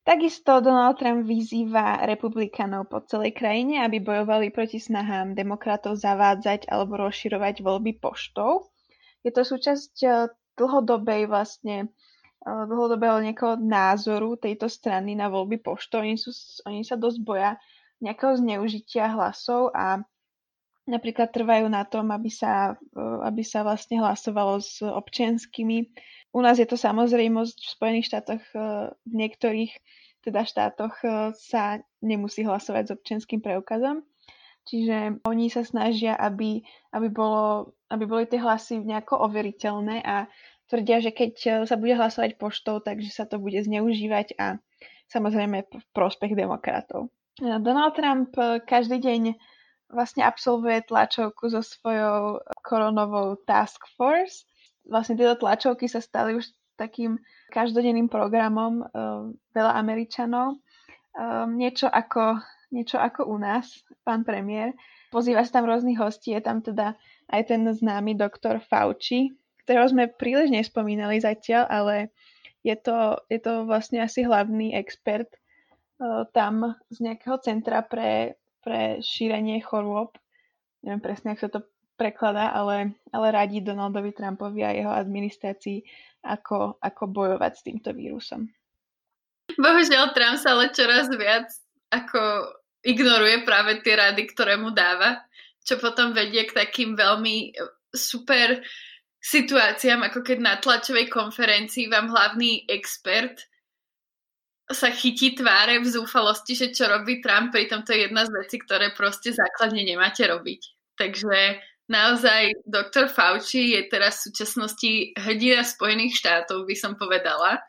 [0.05, 7.09] Takisto Donald Trump vyzýva republikanov po celej krajine, aby bojovali proti snahám demokratov zavádzať alebo
[7.09, 8.69] rozširovať voľby poštou.
[9.25, 10.29] Je to súčasť eh,
[10.61, 16.05] dlhodobej vlastne eh, dlhodobého nejakého názoru tejto strany na voľby poštou.
[16.05, 16.29] Oni, sú,
[16.69, 17.57] oni sa dosť boja
[17.97, 20.05] nejakého zneužitia hlasov a
[20.85, 25.89] napríklad trvajú na tom, aby sa, eh, aby sa vlastne hlasovalo s občianskými
[26.35, 28.59] u nás je to samozrejmosť, v Spojených štátoch, e,
[28.91, 29.71] v niektorých
[30.27, 34.03] teda štátoch e, sa nemusí hlasovať s občianským preukazom.
[34.67, 36.59] Čiže oni sa snažia, aby,
[36.91, 40.27] aby, bolo, aby boli tie hlasy nejako overiteľné a
[40.67, 44.59] tvrdia, že keď e, sa bude hlasovať poštou, takže sa to bude zneužívať a
[45.07, 47.07] samozrejme v prospech demokratov.
[47.39, 48.31] Donald Trump
[48.63, 49.35] každý deň
[49.91, 54.47] vlastne absolvuje tlačovku so svojou koronovou task force
[54.85, 57.19] vlastne tieto tlačovky sa stali už takým
[57.49, 60.59] každodenným programom uh, veľa Američanov.
[61.15, 62.43] Um, niečo, ako,
[62.75, 63.71] niečo ako u nás,
[64.03, 64.75] pán premiér.
[65.09, 66.99] Pozýva sa tam rôznych hostí, je tam teda
[67.31, 69.31] aj ten známy doktor Fauci,
[69.63, 71.95] ktorého sme príliš nespomínali zatiaľ, ale
[72.67, 75.31] je to, je to vlastne asi hlavný expert
[76.03, 80.19] uh, tam z nejakého centra pre, pre šírenie chorôb.
[80.83, 81.59] Neviem presne, ako sa to
[81.95, 85.81] prekladá, ale, ale radí Donaldovi Trumpovi a jeho administrácii,
[86.27, 88.47] ako, ako bojovať s týmto vírusom.
[89.55, 91.47] Bohužiaľ, Trump sa ale čoraz viac
[91.93, 92.51] ako
[92.85, 95.23] ignoruje práve tie rady, ktoré mu dáva,
[95.65, 97.55] čo potom vedie k takým veľmi
[97.93, 98.61] super
[99.25, 103.41] situáciám, ako keď na tlačovej konferencii vám hlavný expert
[104.65, 108.57] sa chytí tváre v zúfalosti, že čo robí Trump, pritom to je jedna z vecí,
[108.61, 110.61] ktoré proste základne nemáte robiť.
[110.97, 111.37] Takže
[111.91, 117.61] naozaj doktor Fauci je teraz v súčasnosti hrdina Spojených štátov, by som povedala.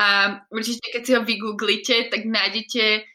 [0.00, 3.06] A určite, keď si ho vygooglite, tak nájdete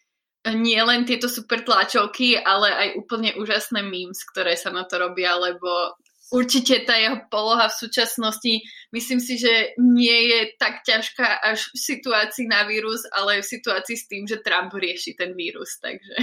[0.55, 5.35] nie len tieto super tlačovky, ale aj úplne úžasné memes, ktoré sa na to robia,
[5.35, 5.97] lebo
[6.31, 8.53] určite tá jeho poloha v súčasnosti,
[8.95, 13.95] myslím si, že nie je tak ťažká až v situácii na vírus, ale v situácii
[13.95, 16.15] s tým, že Trump rieši ten vírus, takže...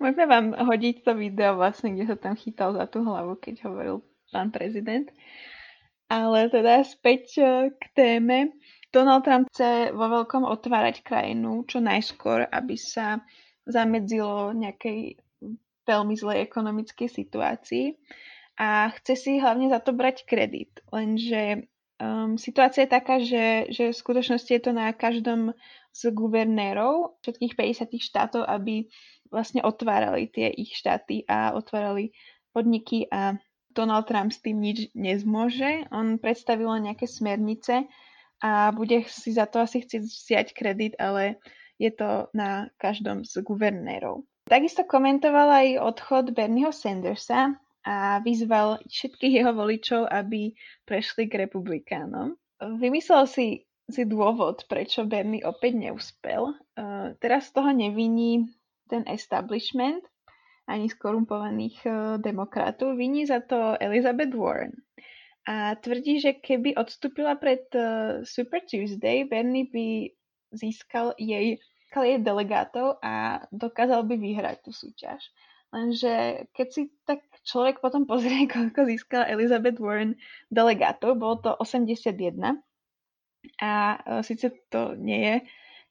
[0.00, 4.04] Môžeme vám hodiť to video vlastne, kde sa tam chytal za tú hlavu, keď hovoril
[4.30, 5.08] pán prezident.
[6.10, 8.54] Ale teda späť e, k téme.
[8.90, 13.22] Donald Trump chce vo veľkom otvárať krajinu čo najskôr, aby sa
[13.62, 15.22] zamedzilo nejakej
[15.86, 17.94] veľmi zlej ekonomickej situácii
[18.58, 20.82] a chce si hlavne za to brať kredit.
[20.90, 21.70] Lenže
[22.02, 25.54] um, situácia je taká, že, že v skutočnosti je to na každom
[25.90, 28.86] z guvernérov všetkých 50 štátov, aby
[29.30, 32.12] vlastne otvárali tie ich štáty a otvárali
[32.50, 33.38] podniky a
[33.70, 35.86] Donald Trump s tým nič nezmôže.
[35.94, 37.86] On predstavil nejaké smernice
[38.42, 41.38] a bude si za to asi chcieť vziať kredit, ale
[41.78, 44.26] je to na každom z guvernérov.
[44.50, 47.54] Takisto komentoval aj odchod Bernieho Sandersa
[47.86, 50.52] a vyzval všetkých jeho voličov, aby
[50.84, 52.34] prešli k republikánom.
[52.60, 56.52] Vymyslel si, si dôvod, prečo Bernie opäť neúspel.
[56.76, 58.52] Uh, teraz z toho neviní
[58.90, 60.02] ten establishment
[60.70, 62.94] ani skorumpovaných uh, demokratov.
[62.94, 64.74] Viní za to Elizabeth Warren.
[65.48, 70.14] A tvrdí, že keby odstúpila pred uh, Super Tuesday, Bernie by
[70.54, 75.18] získal jej, získal delegátov a dokázal by vyhrať tú súťaž.
[75.74, 80.14] Lenže keď si tak človek potom pozrie, koľko získala Elizabeth Warren
[80.54, 82.62] delegátov, bolo to 81.
[83.58, 85.36] A uh, síce to nie je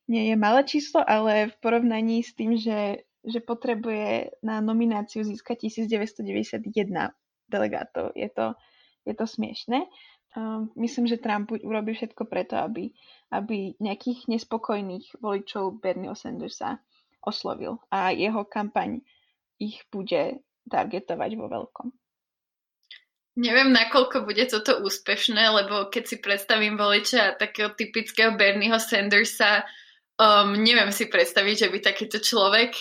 [0.10, 5.70] nie je malé číslo, ale v porovnaní s tým, že, že potrebuje na nomináciu získať
[5.70, 6.66] 1991
[7.46, 8.58] delegátov, je to,
[9.06, 9.86] je to smiešne.
[10.38, 12.94] Um, myslím, že Trump urobí všetko preto, aby,
[13.34, 16.82] aby nejakých nespokojných voličov Bernieho Sandersa
[17.26, 19.02] oslovil a jeho kampaň
[19.58, 21.90] ich bude targetovať vo veľkom.
[23.40, 29.66] Neviem, nakoľko bude toto úspešné, lebo keď si predstavím voliča takého typického Bernieho Sandersa,
[30.20, 32.76] Um, neviem si predstaviť, že by takýto človek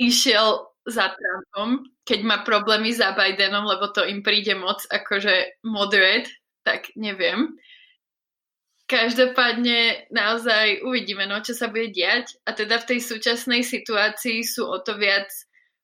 [0.00, 6.32] išiel za Trumpom, keď má problémy za Bidenom, lebo to im príde moc akože moderate,
[6.64, 7.52] tak neviem.
[8.88, 12.40] Každopádne naozaj uvidíme, no, čo sa bude diať.
[12.48, 15.30] A teda v tej súčasnej situácii sú o to viac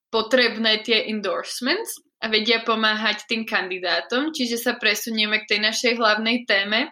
[0.09, 6.49] potrebné tie endorsements, a vedia pomáhať tým kandidátom, čiže sa presunieme k tej našej hlavnej
[6.49, 6.89] téme.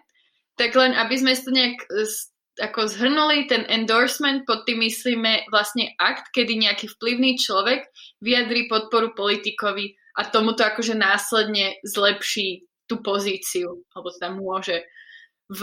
[0.55, 1.79] Tak len, aby sme to nejak
[2.61, 7.91] ako zhrnuli, ten endorsement, pod tým myslíme vlastne akt, kedy nejaký vplyvný človek
[8.23, 14.87] vyjadrí podporu politikovi a tomuto akože následne zlepší tú pozíciu, alebo to tam môže.
[15.51, 15.63] V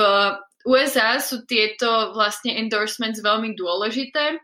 [0.68, 4.38] USA sú tieto vlastne endorsements veľmi dôležité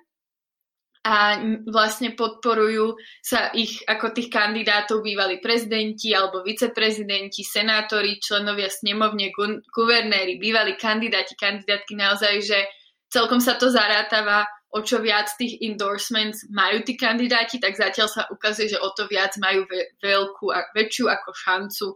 [1.08, 1.39] a
[1.72, 9.32] vlastne podporujú sa ich ako tých kandidátov bývali prezidenti alebo viceprezidenti, senátori, členovia snemovne,
[9.72, 12.60] guvernéri, bývali kandidáti, kandidátky naozaj, že
[13.08, 14.43] celkom sa to zarátava,
[14.76, 19.08] o čo viac tých endorsements majú tí kandidáti, tak zatiaľ sa ukazuje, že o to
[19.08, 19.63] viac majú
[20.04, 21.88] veľkú a väčšiu ako šancu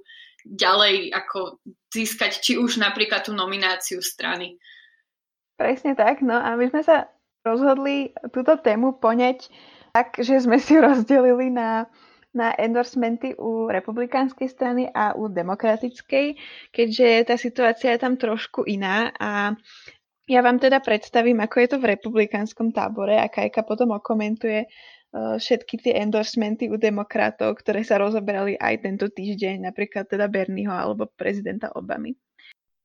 [0.48, 1.60] ďalej ako
[1.92, 4.56] získať či už napríklad tú nomináciu strany.
[5.60, 9.50] Presne tak, no a my sme sa rozhodli túto tému poňať
[9.92, 11.90] tak, že sme si rozdelili na,
[12.32, 16.40] na endorsementy u republikánskej strany a u demokratickej,
[16.72, 19.56] keďže tá situácia je tam trošku iná a
[20.32, 25.36] ja vám teda predstavím, ako je to v republikánskom tábore a Kajka potom okomentuje uh,
[25.36, 31.10] všetky tie endorsementy u demokratov, ktoré sa rozoberali aj tento týždeň, napríklad teda Bernieho alebo
[31.20, 32.16] prezidenta Obamy.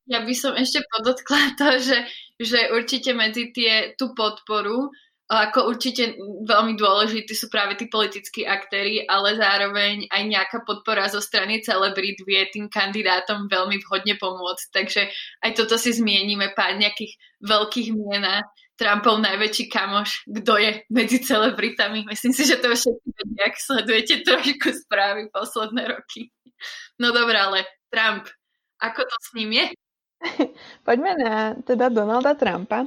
[0.07, 1.99] Ja by som ešte podotkla to, že,
[2.39, 4.91] že určite medzi tie, tú podporu,
[5.27, 6.15] ako určite
[6.47, 12.15] veľmi dôležití sú práve tí politickí aktéry, ale zároveň aj nejaká podpora zo strany celebrit
[12.23, 14.65] vie tým kandidátom veľmi vhodne pomôcť.
[14.71, 15.03] Takže
[15.43, 18.23] aj toto si zmienime pár nejakých veľkých mien
[18.77, 22.05] Trumpov najväčší kamoš, kto je medzi celebritami.
[22.05, 26.29] Myslím si, že to všetci vedia, ak sledujete trošku správy posledné roky.
[27.01, 28.29] No dobré, ale Trump,
[28.77, 29.67] ako to s ním je?
[30.87, 32.87] Poďme na teda Donalda Trumpa.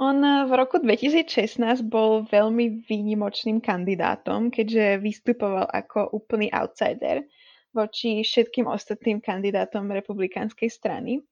[0.00, 7.22] On v roku 2016 bol veľmi výnimočným kandidátom, keďže vystupoval ako úplný outsider
[7.70, 11.22] voči všetkým ostatným kandidátom republikánskej strany.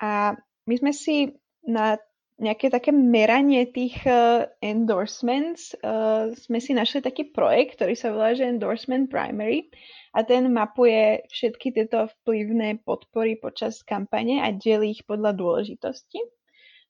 [0.00, 0.38] A
[0.70, 1.34] my sme si
[1.66, 1.98] na
[2.36, 8.36] nejaké také meranie tých uh, endorsements uh, sme si našli taký projekt, ktorý sa volá
[8.36, 9.72] že Endorsement Primary
[10.16, 16.24] a ten mapuje všetky tieto vplyvné podpory počas kampane a delí ich podľa dôležitosti.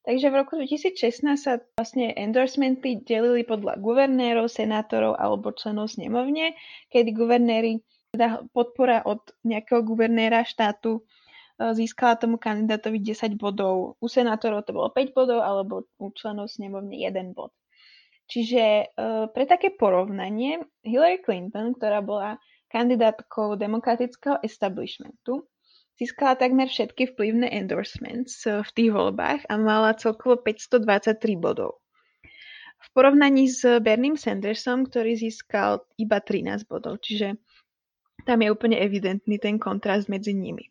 [0.07, 6.55] Takže v roku 2016 sa vlastne endorsementy delili podľa guvernérov, senátorov alebo členov snemovne,
[6.95, 7.83] kedy guvernéri,
[8.15, 13.99] teda podpora od nejakého guvernéra štátu e, získala tomu kandidátovi 10 bodov.
[13.99, 17.51] U senátorov to bolo 5 bodov alebo u členov snemovne 1 bod.
[18.31, 18.85] Čiže e,
[19.35, 25.47] pre také porovnanie Hillary Clinton, ktorá bola kandidátkou demokratického establishmentu,
[25.97, 31.81] získala takmer všetky vplyvné endorsements eh, v tých voľbách a mala celkovo 523 bodov.
[32.77, 37.41] V porovnaní s Bernim Sandersom, ktorý získal iba 13 bodov, čiže
[38.29, 40.69] tam je úplne evidentný ten kontrast medzi nimi.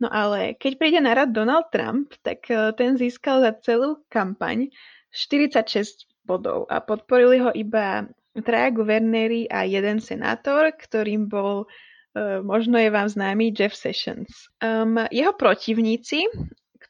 [0.00, 4.68] No ale keď príde na rad Donald Trump, tak eh, ten získal za celú kampaň
[5.10, 8.06] 46 bodov a podporili ho iba
[8.38, 14.50] traja guvernéri a jeden senátor, ktorým bol uh, možno je vám známy Jeff Sessions.
[14.62, 16.30] Um, jeho protivníci,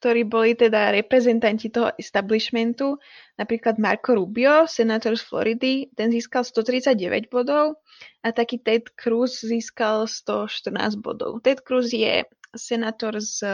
[0.00, 2.96] ktorí boli teda reprezentanti toho establishmentu,
[3.36, 7.76] napríklad Marco Rubio, senátor z Floridy, ten získal 139 bodov
[8.24, 11.44] a taký Ted Cruz získal 114 bodov.
[11.44, 12.24] Ted Cruz je
[12.56, 13.44] senátor z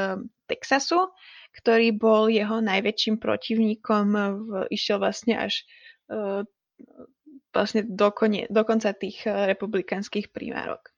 [0.46, 1.10] Texasu,
[1.56, 5.66] ktorý bol jeho najväčším protivníkom, v, išiel vlastne až
[6.12, 6.46] uh,
[7.56, 10.92] vlastne do, konie, do konca tých eh, republikánskych primárok.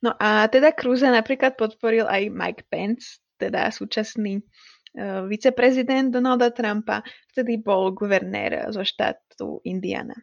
[0.00, 7.04] No a teda Cruza napríklad podporil aj Mike Pence, teda súčasný uh, viceprezident Donalda Trumpa,
[7.28, 10.16] vtedy bol guvernér zo štátu Indiana.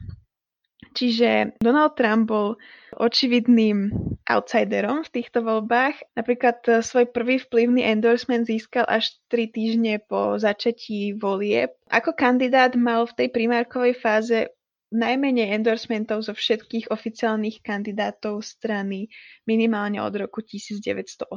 [0.97, 2.57] Čiže Donald Trump bol
[2.97, 3.93] očividným
[4.25, 6.17] outsiderom v týchto voľbách.
[6.17, 11.77] Napríklad eh, svoj prvý vplyvný endorsement získal až 3 týždne po začatí volieb.
[11.93, 14.49] Ako kandidát mal v tej primárkovej fáze
[14.91, 19.12] najmenej endorsementov zo všetkých oficiálnych kandidátov strany
[19.43, 21.28] minimálne od roku 1980.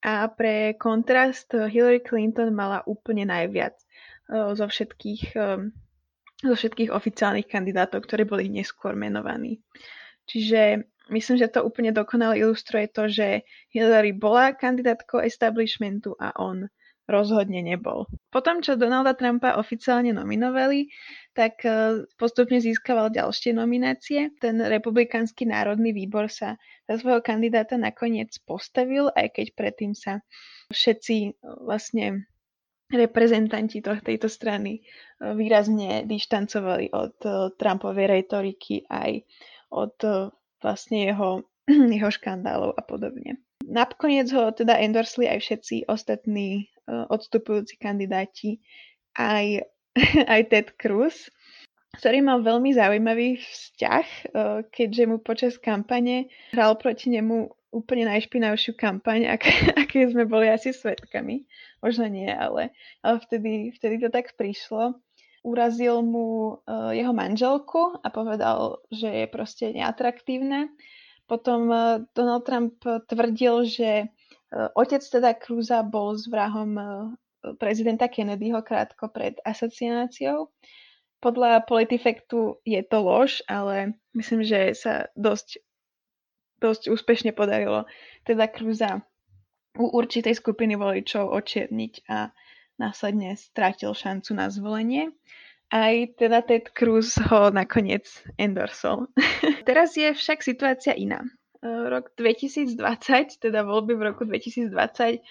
[0.00, 5.60] A pre kontrast Hillary Clinton mala úplne najviac eh, zo všetkých, eh,
[6.40, 9.60] zo všetkých oficiálnych kandidátov, ktorí boli neskôr menovaní.
[10.24, 13.44] Čiže myslím, že to úplne dokonale ilustruje to, že
[13.76, 16.64] Hillary bola kandidátkou establishmentu a on
[17.10, 18.06] rozhodne nebol.
[18.30, 20.86] Potom, čo Donalda Trumpa oficiálne nominovali,
[21.34, 24.30] tak e, postupne získaval ďalšie nominácie.
[24.38, 26.54] Ten republikánsky národný výbor sa
[26.86, 30.22] za svojho kandidáta nakoniec postavil, aj keď predtým sa
[30.70, 31.30] všetci e,
[31.66, 32.30] vlastne
[32.90, 34.80] reprezentanti tejto strany e,
[35.34, 37.18] výrazne dištancovali od
[37.58, 39.26] Trumpovej retoriky aj
[39.74, 39.94] od
[40.62, 41.46] vlastne jeho,
[41.98, 43.42] jeho škandálov a podobne.
[43.70, 48.58] Nakoniec ho teda endorsli aj všetci ostatní uh, odstupujúci kandidáti,
[49.14, 49.62] aj,
[50.34, 51.30] aj Ted Cruz,
[52.02, 58.74] ktorý mal veľmi zaujímavý vzťah, uh, keďže mu počas kampane hral proti nemu úplne najšpinavšiu
[58.74, 59.42] kampaň, ak,
[59.86, 61.46] aké sme boli asi svetkami.
[61.78, 62.74] Možno nie, ale,
[63.06, 64.98] ale vtedy, vtedy to tak prišlo
[65.40, 70.68] urazil mu uh, jeho manželku a povedal, že je proste neatraktívne.
[71.30, 76.86] Potom uh, Donald Trump tvrdil, že uh, otec teda Cruza bol s vrahom uh,
[77.62, 80.50] prezidenta Kennedyho krátko pred asociáciou.
[81.22, 85.62] Podľa Politifactu je to lož, ale myslím, že sa dosť,
[86.58, 87.86] dosť úspešne podarilo
[88.26, 89.06] teda Cruza
[89.78, 92.34] u určitej skupiny voličov očierniť a
[92.80, 95.12] následne strátil šancu na zvolenie.
[95.70, 99.06] Aj teda Ted Cruz ho nakoniec endorsol.
[99.68, 101.22] Teraz je však situácia iná.
[101.22, 102.74] E, rok 2020,
[103.38, 105.22] teda voľby v roku 2020,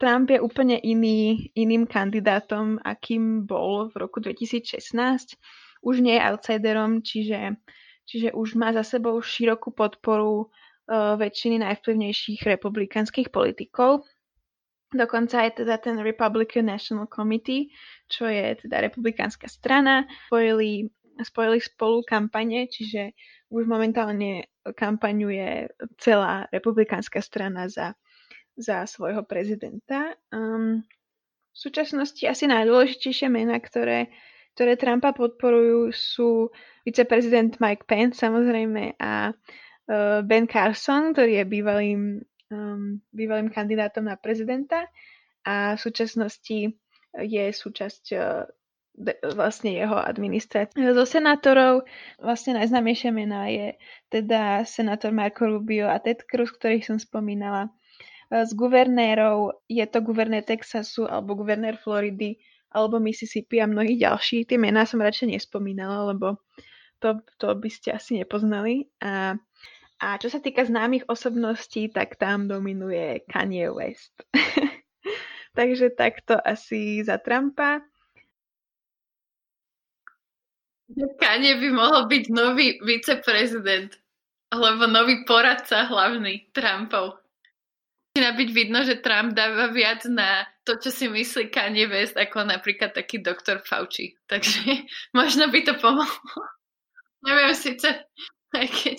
[0.00, 4.80] Trump je úplne iný, iným kandidátom, akým bol v roku 2016.
[5.84, 7.60] Už nie je outsiderom, čiže,
[8.08, 14.02] čiže už má za sebou širokú podporu uh, väčšiny najvplyvnejších republikánskych politikov.
[14.92, 17.72] Dokonca aj teda ten Republican National Committee,
[18.12, 23.16] čo je teda republikánska strana, spojili, spojili spolu kampane, čiže
[23.48, 27.96] už momentálne kampaňuje celá republikánska strana za,
[28.56, 30.12] za svojho prezidenta.
[30.28, 30.84] Um,
[31.52, 34.12] v súčasnosti asi najdôležitejšie mená, ktoré,
[34.56, 36.48] ktoré Trumpa podporujú, sú
[36.84, 42.00] viceprezident Mike Pence samozrejme a uh, Ben Carson, ktorý je bývalým
[42.52, 44.86] um, bývalým kandidátom na prezidenta
[45.42, 46.76] a v súčasnosti
[47.16, 48.44] je súčasť uh,
[48.92, 50.76] de, vlastne jeho administrácie.
[50.92, 51.88] Zo senátorov
[52.20, 53.74] vlastne najznámejšia mená je
[54.12, 57.72] teda senátor Marco Rubio a Ted Cruz, ktorých som spomínala.
[58.32, 62.40] Z guvernérov je to guvernér Texasu alebo guvernér Floridy
[62.72, 64.48] alebo Mississippi a mnohí ďalší.
[64.48, 66.40] Tie mená som radšej nespomínala, lebo
[66.96, 68.88] to, to by ste asi nepoznali.
[69.04, 69.36] A
[70.02, 74.26] a čo sa týka známych osobností, tak tam dominuje Kanye West.
[75.58, 77.86] Takže takto asi za Trumpa.
[81.22, 83.94] Kanye by mohol byť nový viceprezident,
[84.50, 87.22] alebo nový poradca hlavný Trumpov.
[88.12, 92.44] Začína byť vidno, že Trump dáva viac na to, čo si myslí Kanye West, ako
[92.44, 94.18] napríklad taký doktor Fauci.
[94.26, 94.82] Takže
[95.16, 96.42] možno by to pomohlo.
[97.22, 98.02] Neviem síce,
[98.50, 98.98] aj keď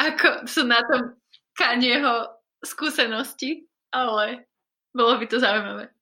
[0.00, 1.12] ako sú na tom
[1.52, 2.32] Kanyeho
[2.64, 4.48] skúsenosti, ale
[4.96, 5.92] bolo by to zaujímavé.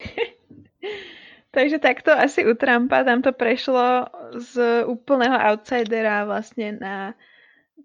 [1.56, 4.04] Takže takto asi u Trumpa tam to prešlo
[4.36, 7.16] z úplného outsidera vlastne na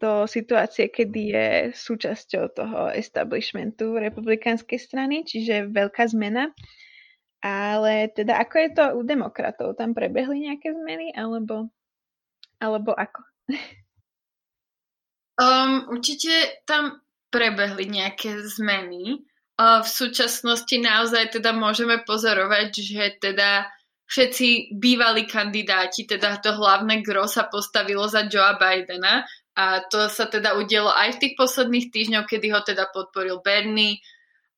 [0.02, 1.48] do situácie, kedy je
[1.78, 6.50] súčasťou toho establishmentu republikánskej strany, čiže veľká zmena.
[7.42, 9.78] Ale teda ako je to u demokratov?
[9.78, 11.70] Tam prebehli nejaké zmeny alebo,
[12.58, 13.31] alebo ako?
[15.42, 17.02] Um, určite tam
[17.34, 19.24] prebehli nejaké zmeny.
[19.58, 23.66] Uh, v súčasnosti naozaj teda môžeme pozorovať, že teda
[24.12, 29.24] všetci bývalí kandidáti, teda to hlavné gro sa postavilo za Joea Bidena
[29.56, 34.04] a to sa teda udielo aj v tých posledných týždňoch, kedy ho teda podporil Bernie,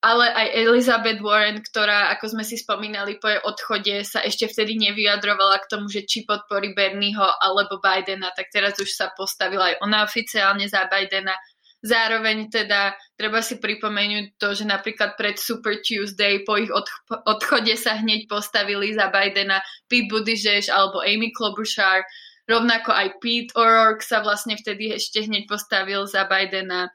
[0.03, 4.75] ale aj Elizabeth Warren, ktorá, ako sme si spomínali po jej odchode, sa ešte vtedy
[4.75, 9.75] nevyjadrovala k tomu, že či podporí Bernieho alebo Bidena, tak teraz už sa postavila aj
[9.79, 11.31] ona oficiálne za Bidena.
[11.79, 16.71] Zároveň teda treba si pripomenúť to, že napríklad pred Super Tuesday po ich
[17.07, 22.03] odchode sa hneď postavili za Bidena Pete Buttigieg alebo Amy Klobuchar,
[22.43, 26.91] rovnako aj Pete O'Rourke sa vlastne vtedy ešte hneď postavil za Bidena.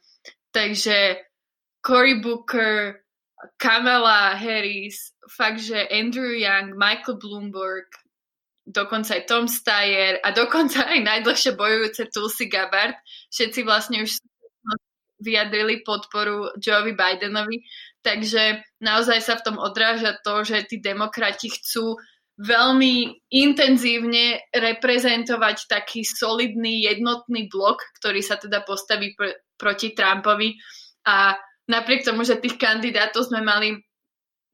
[0.52, 1.27] Takže
[1.84, 3.02] Cory Booker,
[3.56, 7.86] Kamala Harris, fakt, že Andrew Young, Michael Bloomberg,
[8.66, 12.98] dokonca aj Tom Steyer a dokonca aj najdlhšie bojujúce Tulsi Gabbard,
[13.32, 14.20] všetci vlastne už
[15.18, 17.64] vyjadrili podporu Joeovi Bidenovi,
[18.02, 21.98] takže naozaj sa v tom odráža to, že tí demokrati chcú
[22.38, 30.54] veľmi intenzívne reprezentovať taký solidný jednotný blok, ktorý sa teda postaví pr- proti Trumpovi.
[31.02, 31.34] A
[31.68, 33.78] napriek tomu, že tých kandidátov sme mali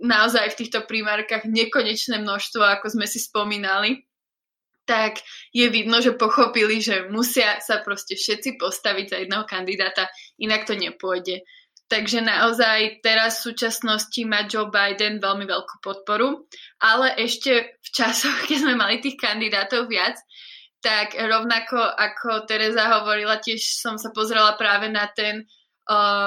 [0.03, 4.05] naozaj v týchto primárkach nekonečné množstvo, ako sme si spomínali,
[4.85, 10.69] tak je vidno, že pochopili, že musia sa proste všetci postaviť za jedného kandidáta, inak
[10.69, 11.41] to nepôjde.
[11.89, 16.49] Takže naozaj teraz v súčasnosti má Joe Biden veľmi veľkú podporu,
[16.81, 20.21] ale ešte v časoch, keď sme mali tých kandidátov viac,
[20.85, 25.49] tak rovnako ako Teresa hovorila, tiež som sa pozrela práve na ten,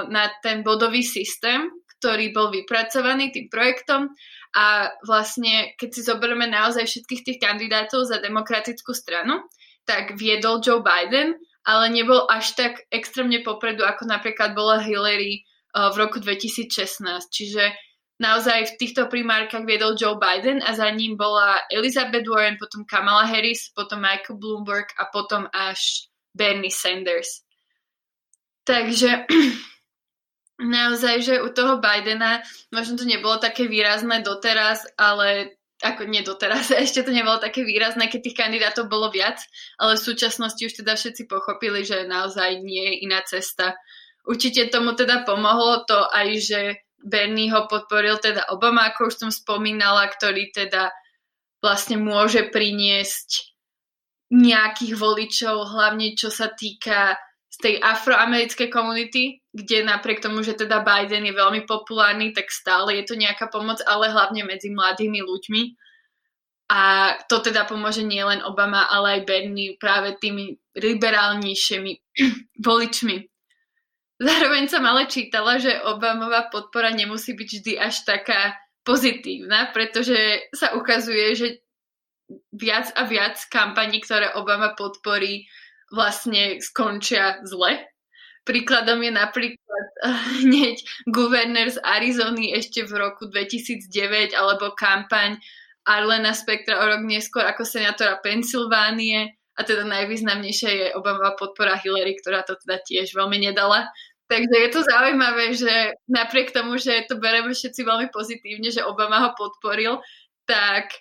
[0.07, 4.13] na ten bodový systém, ktorý bol vypracovaný tým projektom
[4.53, 9.41] a vlastne, keď si zoberieme naozaj všetkých tých kandidátov za demokratickú stranu,
[9.87, 15.41] tak viedol Joe Biden, ale nebol až tak extrémne popredu, ako napríklad bola Hillary
[15.73, 17.01] v roku 2016.
[17.33, 17.73] Čiže
[18.21, 23.25] naozaj v týchto primárkach viedol Joe Biden a za ním bola Elizabeth Warren, potom Kamala
[23.25, 27.46] Harris, potom Michael Bloomberg a potom až Bernie Sanders.
[28.67, 29.31] Takže
[30.75, 32.43] naozaj, že u toho Bidena
[32.75, 38.11] možno to nebolo také výrazné doteraz, ale ako nie doteraz, ešte to nebolo také výrazné,
[38.11, 39.39] keď tých kandidátov bolo viac,
[39.79, 43.79] ale v súčasnosti už teda všetci pochopili, že naozaj nie je iná cesta.
[44.27, 46.61] Určite tomu teda pomohlo to aj, že
[46.99, 50.91] Bernie ho podporil teda Obama, ako už som spomínala, ktorý teda
[51.63, 53.55] vlastne môže priniesť
[54.27, 57.15] nejakých voličov, hlavne čo sa týka
[57.57, 63.01] z tej afroamerickej komunity, kde napriek tomu, že teda Biden je veľmi populárny, tak stále
[63.01, 65.61] je to nejaká pomoc, ale hlavne medzi mladými ľuďmi.
[66.69, 71.93] A to teda pomôže nielen Obama, ale aj Bernie práve tými liberálnejšími
[72.67, 73.25] voličmi.
[74.21, 78.53] Zároveň som ale čítala, že Obamová podpora nemusí byť vždy až taká
[78.85, 81.47] pozitívna, pretože sa ukazuje, že
[82.53, 85.49] viac a viac kampaní, ktoré Obama podporí,
[85.91, 87.87] vlastne skončia zle.
[88.47, 89.87] Príkladom je napríklad
[90.43, 90.79] hneď
[91.11, 95.35] guvernér z Arizony ešte v roku 2009 alebo kampaň
[95.87, 102.15] Arlena Spectra o rok neskôr ako senátora Pensylvánie a teda najvýznamnejšia je Obamová podpora Hillary,
[102.19, 103.89] ktorá to teda tiež veľmi nedala.
[104.27, 109.23] Takže je to zaujímavé, že napriek tomu, že to bereme všetci veľmi pozitívne, že Obama
[109.23, 110.03] ho podporil,
[110.43, 110.91] tak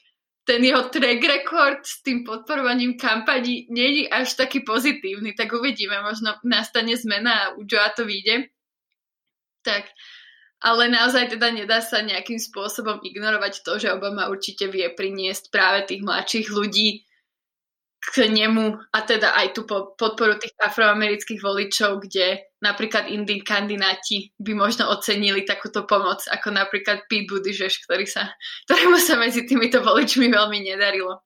[0.47, 6.38] ten jeho track record s tým podporovaním kampaní není až taký pozitívny, tak uvidíme, možno
[6.47, 8.47] nastane zmena a u Joa to vyjde.
[9.66, 9.90] Tak,
[10.62, 15.90] ale naozaj teda nedá sa nejakým spôsobom ignorovať to, že Obama určite vie priniesť práve
[15.90, 17.03] tých mladších ľudí
[18.07, 19.66] k nemu a teda aj tú
[19.99, 27.07] podporu tých afroamerických voličov, kde napríklad indí kandidáti by možno ocenili takúto pomoc, ako napríklad
[27.07, 28.35] Pete Buttigieg, ktorý sa,
[28.67, 31.23] ktorému sa medzi týmito voličmi veľmi nedarilo.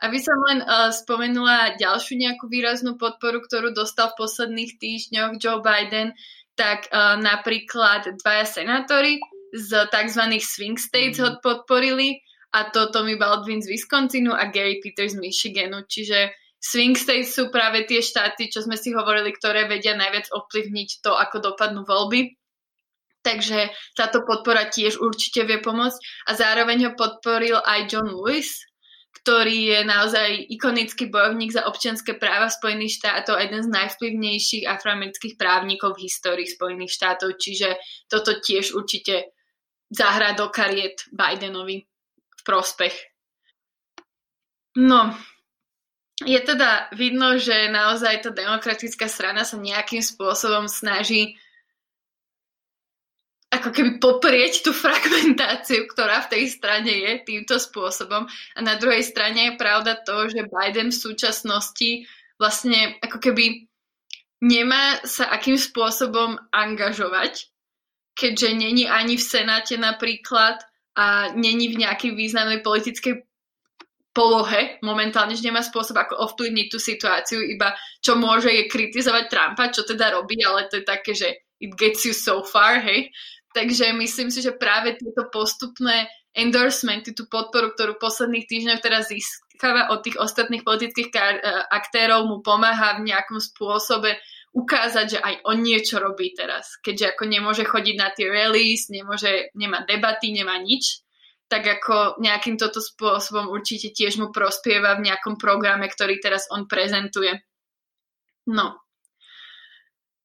[0.00, 5.60] Aby som len uh, spomenula ďalšiu nejakú výraznú podporu, ktorú dostal v posledných týždňoch Joe
[5.60, 6.14] Biden,
[6.54, 9.20] tak uh, napríklad dvaja senátori
[9.52, 10.22] z tzv.
[10.40, 15.86] swing states ho podporili, a to Tommy Baldwin z Wisconsinu a Gary Peters z Michiganu.
[15.86, 21.00] Čiže swing states sú práve tie štáty, čo sme si hovorili, ktoré vedia najviac ovplyvniť
[21.00, 22.36] to, ako dopadnú voľby.
[23.20, 26.28] Takže táto podpora tiež určite vie pomôcť.
[26.28, 28.64] A zároveň ho podporil aj John Lewis,
[29.20, 35.36] ktorý je naozaj ikonický bojovník za občianské práva Spojených štátov a jeden z najvplyvnejších afroamerických
[35.36, 37.36] právnikov v histórii Spojených štátov.
[37.36, 37.76] Čiže
[38.08, 39.36] toto tiež určite
[39.92, 42.94] zahrá do kariet Bidenovi v prospech.
[44.80, 45.12] No,
[46.20, 51.40] je teda vidno, že naozaj tá demokratická strana sa nejakým spôsobom snaží
[53.50, 58.30] ako keby poprieť tú fragmentáciu, ktorá v tej strane je týmto spôsobom.
[58.54, 62.06] A na druhej strane je pravda to, že Biden v súčasnosti
[62.38, 63.66] vlastne ako keby
[64.40, 67.50] nemá sa akým spôsobom angažovať,
[68.14, 70.62] keďže není ani v Senáte napríklad
[70.94, 73.29] a není v nejakej významnej politickej
[74.10, 79.70] polohe momentálne, že nemá spôsob, ako ovplyvniť tú situáciu, iba čo môže je kritizovať Trumpa,
[79.70, 81.28] čo teda robí, ale to je také, že
[81.62, 83.14] it gets you so far, hej.
[83.50, 89.90] Takže myslím si, že práve tieto postupné endorsementy, tú podporu, ktorú posledných týždňoch teraz získava
[89.90, 91.18] od tých ostatných politických e,
[91.74, 94.14] aktérov, mu pomáha v nejakom spôsobe
[94.54, 96.78] ukázať, že aj on niečo robí teraz.
[96.82, 101.02] Keďže ako nemôže chodiť na tie rallies, nemôže, nemá debaty, nemá nič,
[101.50, 106.70] tak ako nejakým toto spôsobom určite tiež mu prospieva v nejakom programe, ktorý teraz on
[106.70, 107.34] prezentuje.
[108.46, 108.78] No.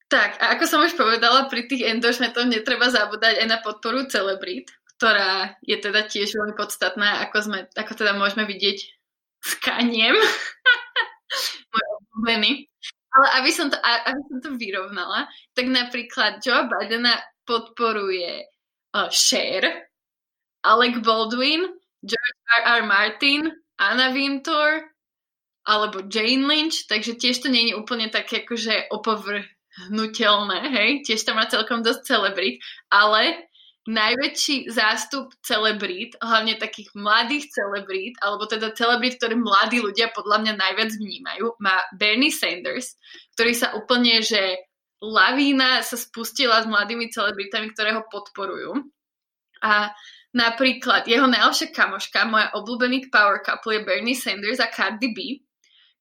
[0.06, 4.70] Tak, a ako som už povedala, pri tých endorsementoch netreba zabúdať aj na podporu celebrít,
[5.02, 8.78] ktorá je teda tiež veľmi podstatná, ako, sme, ako teda môžeme vidieť
[9.42, 10.14] s Kaniem.
[11.74, 12.70] Môj.
[13.16, 15.26] Ale aby som, to, aby som to vyrovnala,
[15.58, 17.16] tak napríklad Joe Bidena
[17.48, 18.46] podporuje
[18.94, 19.88] uh, Cher,
[20.66, 21.70] Alec Baldwin,
[22.02, 22.82] George R.
[22.82, 22.84] R.
[22.90, 24.90] Martin, Anna Wintour
[25.66, 31.42] alebo Jane Lynch, takže tiež to nie je úplne také akože opovrhnutelné, hej, tiež tam
[31.42, 32.62] má celkom dosť celebrit,
[32.94, 33.50] ale
[33.86, 40.54] najväčší zástup celebrít, hlavne takých mladých celebrít, alebo teda celebrít, ktoré mladí ľudia podľa mňa
[40.58, 42.98] najviac vnímajú, má Bernie Sanders,
[43.38, 44.58] ktorý sa úplne, že
[45.02, 48.90] lavína sa spustila s mladými celebritami, ktoré ho podporujú.
[49.62, 49.94] A
[50.36, 55.40] napríklad jeho najlepšia kamoška, moja obľúbený power couple je Bernie Sanders a Cardi B,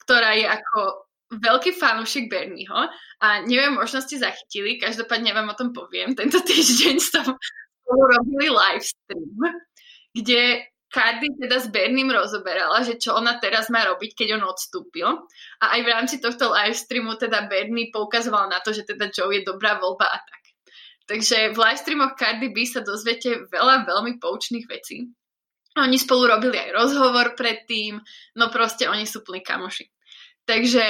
[0.02, 1.06] ktorá je ako
[1.38, 2.90] veľký fanúšik Bernieho
[3.22, 6.12] a neviem, možno ste zachytili, každopádne vám o tom poviem.
[6.18, 7.26] Tento týždeň som
[7.86, 9.38] robili live stream,
[10.10, 15.10] kde Cardi teda s Berným rozoberala, že čo ona teraz má robiť, keď on odstúpil.
[15.58, 19.34] A aj v rámci tohto live streamu teda Bernie poukazoval na to, že teda Joe
[19.34, 20.43] je dobrá voľba a tak.
[21.04, 25.04] Takže v live streamoch Cardi B sa dozviete veľa veľmi poučných vecí.
[25.76, 27.98] Oni spolu robili aj rozhovor predtým,
[28.38, 29.90] no proste oni sú plní kamoši.
[30.46, 30.84] Takže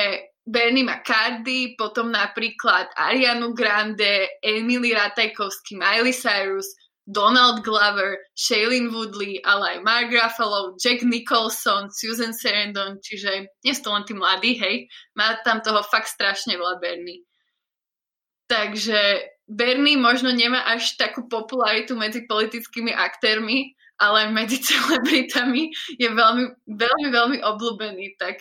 [0.44, 6.68] Bernie má Cardi, potom napríklad Arianu Grande, Emily Ratajkovsky, Miley Cyrus,
[7.08, 13.88] Donald Glover, Shailene Woodley, ale aj Mark Ruffalo, Jack Nicholson, Susan Sarandon, čiže nie sú
[13.88, 17.24] to len tí mladí, hej, má tam toho fakt strašne veľa Bernie.
[18.48, 25.70] Takže Bernie možno nemá až takú popularitu medzi politickými aktérmi, ale medzi celebritami
[26.00, 28.40] je veľmi, veľmi, veľmi obľúbený, tak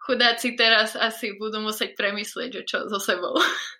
[0.00, 3.36] chudáci teraz asi budú musieť premyslieť, že čo so sebou.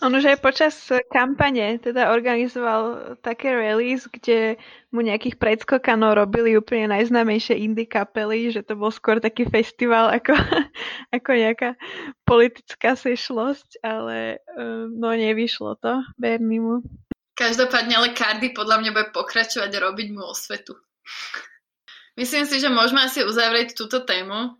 [0.00, 0.74] On už aj počas
[1.12, 4.56] kampane teda organizoval také rallies, kde
[4.88, 10.32] mu nejakých predskokanov robili úplne najznámejšie indie kapely, že to bol skôr taký festival ako,
[11.16, 11.76] ako nejaká
[12.24, 16.80] politická sešlosť, ale um, no nevyšlo to Bernimu.
[17.36, 20.80] Každopádne ale Cardi podľa mňa bude pokračovať a robiť mu osvetu.
[22.16, 24.56] Myslím si, že môžeme asi uzavrieť túto tému.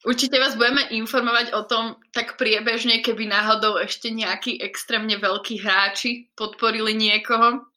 [0.00, 6.32] Určite vás budeme informovať o tom tak priebežne, keby náhodou ešte nejakí extrémne veľkí hráči
[6.32, 7.68] podporili niekoho.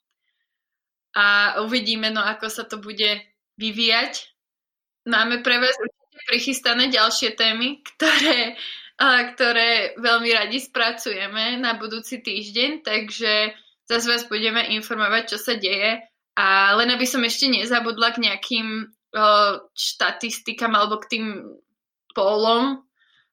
[1.20, 3.20] A uvidíme, no ako sa to bude
[3.60, 4.34] vyvíjať.
[5.04, 8.56] Máme pre vás určite prichystané ďalšie témy, ktoré,
[9.36, 13.52] ktoré veľmi radi spracujeme na budúci týždeň, takže
[13.84, 16.00] zase vás budeme informovať, čo sa deje.
[16.40, 18.96] A len aby som ešte nezabudla k nejakým
[19.76, 21.26] štatistikám alebo k tým
[22.14, 22.82] pólom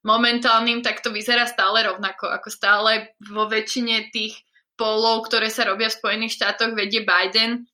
[0.00, 2.32] momentálnym, tak to vyzerá stále rovnako.
[2.32, 4.40] Ako stále vo väčšine tých
[4.80, 7.68] pólov, ktoré sa robia v Spojených štátoch, vedie Biden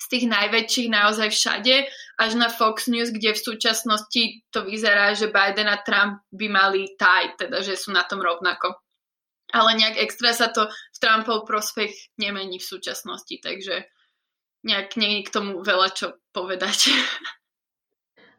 [0.00, 1.86] z tých najväčších naozaj všade,
[2.18, 6.96] až na Fox News, kde v súčasnosti to vyzerá, že Biden a Trump by mali
[6.98, 8.74] taj, teda že sú na tom rovnako.
[9.50, 13.86] Ale nejak extra sa to v Trumpov prospech nemení v súčasnosti, takže
[14.62, 16.90] nejak nie je k tomu veľa čo povedať.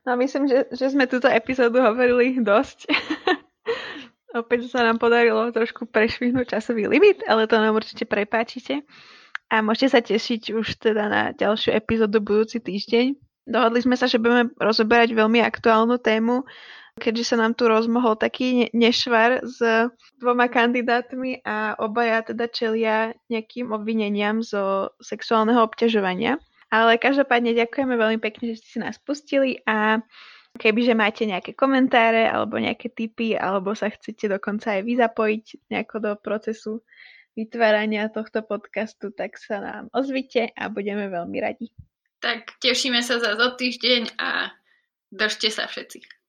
[0.02, 2.90] No myslím, že, že sme túto epizódu hovorili dosť.
[4.42, 8.82] Opäť sa nám podarilo trošku prešvihnúť časový limit, ale to nám určite prepáčite.
[9.52, 13.20] A môžete sa tešiť už teda na ďalšiu epizódu budúci týždeň.
[13.44, 16.48] Dohodli sme sa, že budeme rozoberať veľmi aktuálnu tému,
[16.96, 19.60] keďže sa nám tu rozmohol taký nešvar s
[20.16, 26.40] dvoma kandidátmi a obaja teda čelia nejakým obvineniam zo sexuálneho obťažovania.
[26.72, 30.00] Ale každopádne ďakujeme veľmi pekne, že ste si nás pustili a
[30.56, 35.96] kebyže máte nejaké komentáre alebo nejaké tipy alebo sa chcete dokonca aj vy zapojiť nejako
[36.00, 36.84] do procesu
[37.36, 41.72] vytvárania tohto podcastu, tak sa nám ozvite a budeme veľmi radi.
[42.20, 44.52] Tak tešíme sa za týždeň a
[45.10, 46.20] držte sa všetci.